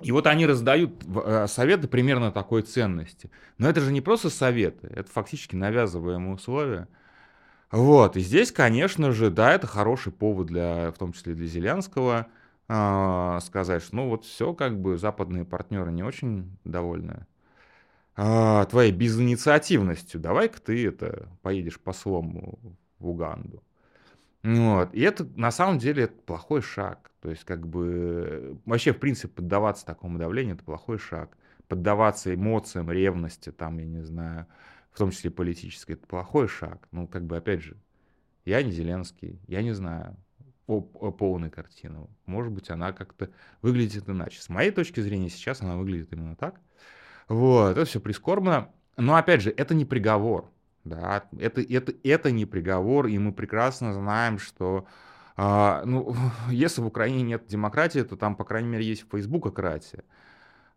И 0.00 0.12
вот 0.12 0.26
они 0.26 0.46
раздают 0.46 1.04
э, 1.06 1.46
советы 1.46 1.88
примерно 1.88 2.32
такой 2.32 2.62
ценности. 2.62 3.30
Но 3.58 3.68
это 3.68 3.80
же 3.80 3.92
не 3.92 4.00
просто 4.00 4.30
советы, 4.30 4.88
это 4.88 5.10
фактически 5.10 5.56
навязываемые 5.56 6.34
условия. 6.34 6.88
Вот, 7.70 8.16
и 8.16 8.20
здесь, 8.20 8.50
конечно 8.50 9.12
же, 9.12 9.30
да, 9.30 9.52
это 9.52 9.66
хороший 9.66 10.12
повод 10.12 10.48
для, 10.48 10.90
в 10.90 10.98
том 10.98 11.12
числе 11.12 11.34
для 11.34 11.46
Зеленского, 11.46 12.26
а, 12.66 13.40
сказать, 13.40 13.82
что 13.82 13.96
ну 13.96 14.08
вот 14.08 14.24
все, 14.24 14.54
как 14.54 14.80
бы 14.80 14.96
западные 14.96 15.44
партнеры 15.44 15.92
не 15.92 16.02
очень 16.02 16.56
довольны 16.64 17.26
а, 18.16 18.64
твоей 18.66 18.92
безинициативностью. 18.92 20.20
Давай-ка 20.20 20.60
ты 20.60 20.86
это 20.86 21.28
поедешь 21.42 21.80
послом 21.80 22.76
в 22.98 23.08
Уганду. 23.08 23.62
Вот. 24.42 24.94
И 24.94 25.00
это 25.00 25.24
на 25.36 25.50
самом 25.50 25.78
деле 25.78 26.04
это 26.04 26.14
плохой 26.14 26.62
шаг. 26.62 27.10
То 27.20 27.30
есть, 27.30 27.44
как 27.44 27.66
бы 27.66 28.58
вообще, 28.64 28.92
в 28.92 28.98
принципе, 28.98 29.28
поддаваться 29.28 29.84
такому 29.84 30.18
давлению 30.18 30.54
это 30.54 30.64
плохой 30.64 30.98
шаг. 30.98 31.36
Поддаваться 31.68 32.34
эмоциям, 32.34 32.90
ревности, 32.90 33.52
там, 33.52 33.78
я 33.78 33.86
не 33.86 34.02
знаю, 34.02 34.46
в 34.90 34.98
том 34.98 35.10
числе 35.10 35.30
политической, 35.30 35.92
это 35.92 36.06
плохой 36.06 36.48
шаг. 36.48 36.88
Ну, 36.90 37.06
как 37.06 37.24
бы, 37.24 37.36
опять 37.36 37.62
же, 37.62 37.76
я 38.44 38.62
не 38.62 38.72
Зеленский, 38.72 39.40
я 39.46 39.62
не 39.62 39.72
знаю 39.72 40.16
полной 40.66 41.50
картины. 41.50 42.06
Может 42.26 42.52
быть, 42.52 42.70
она 42.70 42.92
как-то 42.92 43.30
выглядит 43.60 44.08
иначе. 44.08 44.40
С 44.40 44.48
моей 44.48 44.70
точки 44.70 45.00
зрения, 45.00 45.28
сейчас 45.28 45.62
она 45.62 45.76
выглядит 45.76 46.12
именно 46.12 46.36
так. 46.36 46.60
Вот, 47.28 47.72
это 47.72 47.84
все 47.84 48.00
прискорбно. 48.00 48.70
Но, 48.96 49.16
опять 49.16 49.42
же, 49.42 49.50
это 49.50 49.74
не 49.74 49.84
приговор. 49.84 50.50
Да, 50.84 51.24
это, 51.38 51.60
это, 51.60 51.92
это 52.02 52.30
не 52.30 52.46
приговор, 52.46 53.06
и 53.06 53.18
мы 53.18 53.32
прекрасно 53.32 53.92
знаем, 53.92 54.38
что 54.38 54.86
а, 55.36 55.82
ну, 55.84 56.14
если 56.50 56.80
в 56.80 56.86
Украине 56.86 57.22
нет 57.22 57.46
демократии, 57.46 58.00
то 58.00 58.16
там, 58.16 58.36
по 58.36 58.44
крайней 58.44 58.68
мере, 58.68 58.84
есть 58.84 59.06
фейсбукократия. 59.10 60.04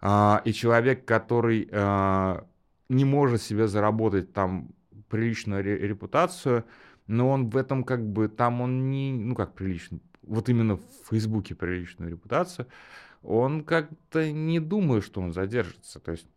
А, 0.02 0.42
и 0.46 0.52
человек, 0.54 1.06
который 1.06 1.70
а, 1.72 2.46
не 2.90 3.06
может 3.06 3.42
себе 3.42 3.68
заработать 3.68 4.34
там 4.34 4.70
приличную 5.10 5.64
репутацию, 5.64 6.66
но 7.08 7.30
он 7.30 7.50
в 7.50 7.58
этом 7.58 7.84
как 7.84 8.06
бы, 8.06 8.28
там 8.28 8.62
он 8.62 8.90
не, 8.90 9.12
ну 9.14 9.36
как 9.36 9.54
прилично, 9.54 10.00
вот 10.24 10.50
именно 10.50 10.78
в 10.78 10.84
Фейсбуке 11.10 11.56
приличную 11.56 12.12
репутацию, 12.12 12.68
он 13.22 13.64
как-то 13.64 14.32
не 14.32 14.60
думает, 14.60 15.04
что 15.04 15.22
он 15.22 15.34
задержится. 15.34 16.00
То 16.00 16.12
есть 16.12 16.28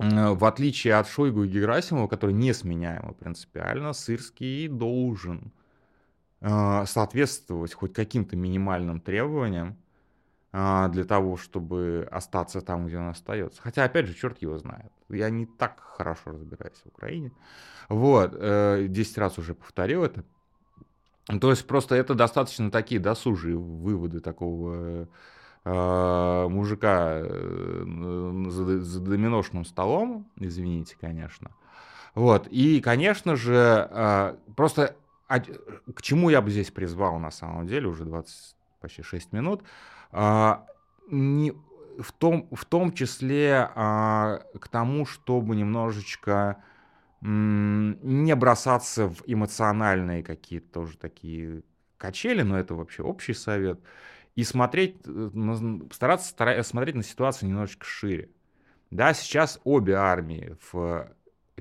в 0.00 0.44
отличие 0.44 0.94
от 0.94 1.08
Шойгу 1.08 1.44
и 1.44 1.48
Герасимова, 1.48 2.08
который 2.08 2.32
несменяемо 2.32 3.12
принципиально, 3.12 3.92
Сырский 3.92 4.66
должен 4.66 5.52
э, 6.40 6.84
соответствовать 6.86 7.74
хоть 7.74 7.92
каким-то 7.92 8.34
минимальным 8.34 9.00
требованиям 9.00 9.76
э, 10.52 10.88
для 10.90 11.04
того, 11.04 11.36
чтобы 11.36 12.08
остаться 12.10 12.62
там, 12.62 12.86
где 12.86 12.96
он 12.96 13.08
остается. 13.08 13.60
Хотя, 13.60 13.84
опять 13.84 14.06
же, 14.06 14.14
черт 14.14 14.40
его 14.40 14.56
знает. 14.58 14.90
Я 15.10 15.28
не 15.28 15.44
так 15.44 15.80
хорошо 15.80 16.30
разбираюсь 16.30 16.80
в 16.82 16.86
Украине. 16.86 17.32
Вот, 17.90 18.34
э, 18.34 18.86
10 18.88 19.18
раз 19.18 19.38
уже 19.38 19.54
повторил 19.54 20.02
это. 20.02 20.24
То 21.40 21.50
есть 21.50 21.66
просто 21.66 21.94
это 21.94 22.14
достаточно 22.14 22.70
такие 22.70 23.00
досужие 23.00 23.56
выводы 23.56 24.20
такого 24.20 24.74
э, 24.74 25.06
мужика 25.64 27.20
э, 27.22 27.84
за, 28.48 29.00
доминошным 29.00 29.64
столом, 29.64 30.30
извините, 30.36 30.96
конечно. 30.98 31.50
Вот, 32.14 32.48
и, 32.48 32.80
конечно 32.80 33.36
же, 33.36 33.88
э, 33.90 34.36
просто 34.56 34.96
а, 35.28 35.40
к 35.40 36.02
чему 36.02 36.30
я 36.30 36.40
бы 36.40 36.50
здесь 36.50 36.70
призвал 36.70 37.18
на 37.18 37.30
самом 37.30 37.66
деле, 37.66 37.88
уже 37.88 38.04
20, 38.04 38.56
почти 38.80 39.02
6 39.02 39.32
минут, 39.32 39.62
э, 40.12 40.54
не, 41.10 41.52
в, 41.98 42.12
том, 42.12 42.48
в 42.52 42.64
том 42.64 42.92
числе 42.92 43.68
к 43.74 44.68
тому, 44.70 45.04
чтобы 45.04 45.56
немножечко 45.56 46.62
не 47.20 48.34
бросаться 48.34 49.08
в 49.08 49.22
эмоциональные 49.26 50.22
какие-то 50.22 50.72
тоже 50.72 50.96
такие 50.96 51.62
качели, 51.98 52.40
но 52.40 52.58
это 52.58 52.74
вообще 52.74 53.02
общий 53.02 53.34
совет, 53.34 53.78
и 54.40 54.44
смотреть, 54.44 54.96
э, 55.04 55.80
стараться 55.90 56.62
смотреть 56.62 56.94
на 56.94 57.02
ситуацию 57.02 57.50
немножечко 57.50 57.84
шире. 57.84 58.30
Да, 58.90 59.12
сейчас 59.12 59.60
обе 59.64 59.94
армии 59.96 60.56
в 60.72 61.12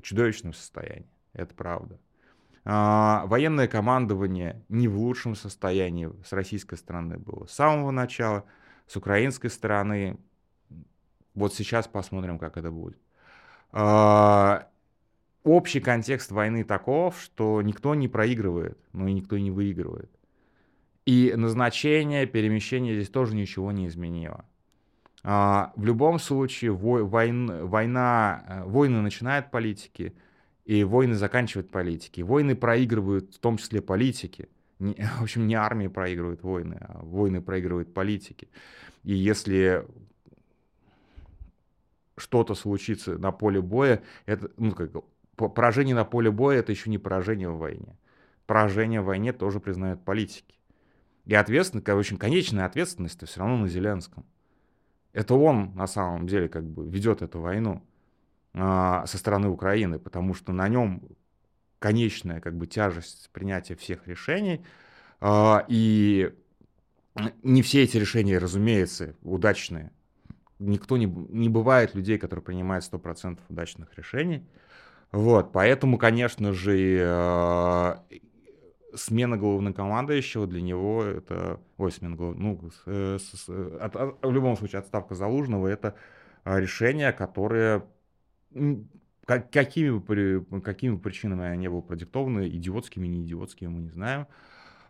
чудовищном 0.01 0.53
состоянии, 0.53 1.09
это 1.33 1.53
правда. 1.53 1.99
А, 2.63 3.25
военное 3.25 3.67
командование 3.67 4.63
не 4.69 4.87
в 4.87 4.97
лучшем 4.97 5.35
состоянии 5.35 6.09
с 6.25 6.31
российской 6.31 6.77
стороны 6.77 7.17
было 7.17 7.47
с 7.47 7.51
самого 7.51 7.91
начала, 7.91 8.45
с 8.87 8.95
украинской 8.95 9.49
стороны. 9.49 10.17
Вот 11.35 11.53
сейчас 11.53 11.85
посмотрим, 11.85 12.39
как 12.39 12.55
это 12.55 12.71
будет. 12.71 12.97
А, 13.73 14.69
общий 15.43 15.81
контекст 15.81 16.31
войны 16.31 16.63
таков, 16.63 17.19
что 17.19 17.61
никто 17.61 17.93
не 17.93 18.07
проигрывает, 18.07 18.79
но 18.93 19.09
и 19.09 19.13
никто 19.13 19.37
не 19.37 19.51
выигрывает. 19.51 20.09
И 21.05 21.33
назначение, 21.35 22.25
перемещение 22.25 22.95
здесь 22.95 23.09
тоже 23.09 23.35
ничего 23.35 23.71
не 23.71 23.87
изменило. 23.87 24.45
А, 25.23 25.73
в 25.75 25.83
любом 25.85 26.19
случае 26.19 26.71
войн, 26.71 27.67
война, 27.67 28.43
э, 28.47 28.63
войны 28.65 29.01
начинают 29.01 29.51
политики, 29.51 30.13
и 30.65 30.83
войны 30.83 31.15
заканчивают 31.15 31.71
политики. 31.71 32.21
Войны 32.21 32.55
проигрывают 32.55 33.35
в 33.35 33.39
том 33.39 33.57
числе 33.57 33.81
политики. 33.81 34.49
В 34.79 35.23
общем, 35.23 35.47
не 35.47 35.55
армии 35.55 35.87
проигрывают 35.87 36.43
войны, 36.43 36.77
а 36.79 37.03
войны 37.03 37.41
проигрывают 37.41 37.93
политики. 37.93 38.49
И 39.03 39.13
если 39.13 39.85
что-то 42.17 42.53
случится 42.53 43.17
на 43.17 43.31
поле 43.31 43.61
боя, 43.61 44.03
это, 44.25 44.51
ну, 44.57 44.71
как 44.71 44.91
поражение 45.35 45.95
на 45.95 46.05
поле 46.05 46.31
боя 46.31 46.59
это 46.59 46.71
еще 46.71 46.89
не 46.89 46.97
поражение 46.97 47.49
в 47.49 47.57
войне. 47.57 47.97
Поражение 48.45 49.01
в 49.01 49.05
войне 49.05 49.33
тоже 49.33 49.59
признают 49.59 50.03
политики. 50.03 50.58
И 51.29 51.35
ответственность, 51.35 51.87
в 51.87 51.95
общем, 51.95 52.17
конечная 52.17 52.65
ответственность 52.65 53.23
все 53.23 53.39
равно 53.39 53.57
на 53.57 53.67
Зеленском. 53.67 54.25
Это 55.13 55.35
он 55.35 55.75
на 55.75 55.85
самом 55.85 56.25
деле 56.25 56.49
как 56.49 56.67
бы 56.67 56.89
ведет 56.89 57.21
эту 57.21 57.39
войну 57.39 57.83
а, 58.55 59.05
со 59.05 59.19
стороны 59.19 59.47
Украины, 59.47 59.99
потому 59.99 60.33
что 60.33 60.53
на 60.53 60.67
нем 60.67 61.03
конечная 61.77 62.41
как 62.41 62.57
бы 62.57 62.65
тяжесть 62.65 63.29
принятия 63.31 63.75
всех 63.75 64.07
решений. 64.07 64.65
А, 65.21 65.65
и 65.67 66.33
не 67.43 67.61
все 67.61 67.83
эти 67.83 67.97
решения, 67.97 68.39
разумеется, 68.39 69.13
удачные. 69.21 69.91
Никто 70.57 70.97
не, 70.97 71.05
не 71.05 71.47
бывает 71.47 71.93
людей, 71.93 72.17
которые 72.17 72.41
принимают 72.41 72.91
100% 72.91 73.37
удачных 73.49 73.95
решений. 73.95 74.47
Вот, 75.11 75.51
поэтому, 75.51 75.99
конечно 75.99 76.53
же, 76.53 76.97
э, 76.99 77.95
смена 78.95 79.37
главнокомандующего 79.37 80.47
для 80.47 80.61
него 80.61 81.03
это, 81.03 81.59
ой, 81.77 81.91
смена 81.91 82.15
главного, 82.15 82.41
ну, 82.41 82.71
с, 83.19 83.21
с, 83.21 83.49
от, 83.49 83.95
от, 83.95 84.25
в 84.25 84.31
любом 84.31 84.57
случае 84.57 84.79
отставка 84.79 85.15
Залужного 85.15 85.67
это 85.67 85.95
э, 86.45 86.59
решение, 86.59 87.11
которое 87.11 87.83
как, 89.25 89.51
какими, 89.51 89.97
бы, 89.97 90.61
какими 90.61 90.97
причинами 90.97 91.45
они 91.45 91.67
были 91.67 91.81
продиктованы, 91.81 92.47
идиотскими, 92.47 93.07
не 93.07 93.23
идиотскими, 93.23 93.67
мы 93.67 93.81
не 93.81 93.89
знаем. 93.89 94.27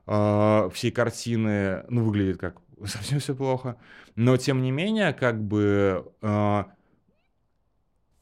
Э, 0.08 0.70
все 0.74 0.92
картины, 0.92 1.84
ну, 1.90 2.06
выглядят 2.06 2.38
как 2.38 2.62
совсем 2.86 3.20
все 3.20 3.36
плохо, 3.36 3.78
но 4.16 4.38
тем 4.38 4.62
не 4.62 4.72
менее, 4.72 5.14
как 5.14 5.44
бы 5.44 6.12
э, 6.22 6.64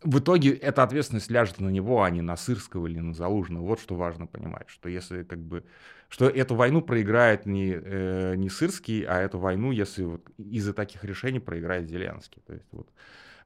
в 0.08 0.20
итоге 0.20 0.52
эта 0.52 0.84
ответственность 0.84 1.30
ляжет 1.30 1.60
на 1.60 1.67
него, 1.67 2.02
а 2.02 2.10
не 2.10 2.22
на 2.22 2.38
Сырского 2.38 2.88
или 2.88 3.00
на 3.00 3.13
Залужного. 3.13 3.65
Вот 3.65 3.82
что 3.82 3.96
важно 3.96 4.26
понимать, 4.26 4.70
что 4.70 4.88
если 4.88 5.24
как 5.24 5.39
бы 5.39 5.65
что 6.08 6.30
эту 6.30 6.56
войну 6.56 6.82
проиграет 6.82 7.46
не, 7.46 7.74
э, 7.74 8.36
не 8.38 8.50
Сырский, 8.50 9.02
а 9.02 9.20
эту 9.20 9.38
войну, 9.38 9.72
если 9.72 10.04
вот 10.04 10.26
из-за 10.38 10.74
таких 10.74 11.04
решений 11.04 11.39
проиграет 11.39 11.89
Зеленский. 11.89 12.41
То 12.48 12.54
есть 12.54 12.67
вот. 12.72 12.88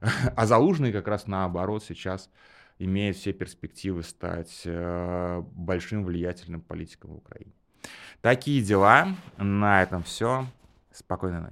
А 0.36 0.46
Залужный 0.46 0.92
как 0.92 1.08
раз 1.08 1.26
наоборот 1.26 1.82
сейчас 1.82 2.30
имеет 2.78 3.16
все 3.16 3.32
перспективы 3.32 4.04
стать 4.04 4.62
э, 4.64 5.42
большим 5.54 6.04
влиятельным 6.04 6.60
политиком 6.60 7.10
в 7.14 7.16
Украине. 7.16 7.52
Такие 8.20 8.62
дела. 8.62 9.08
На 9.36 9.82
этом 9.82 10.04
все. 10.04 10.46
Спокойной 10.92 11.40
ночи. 11.40 11.50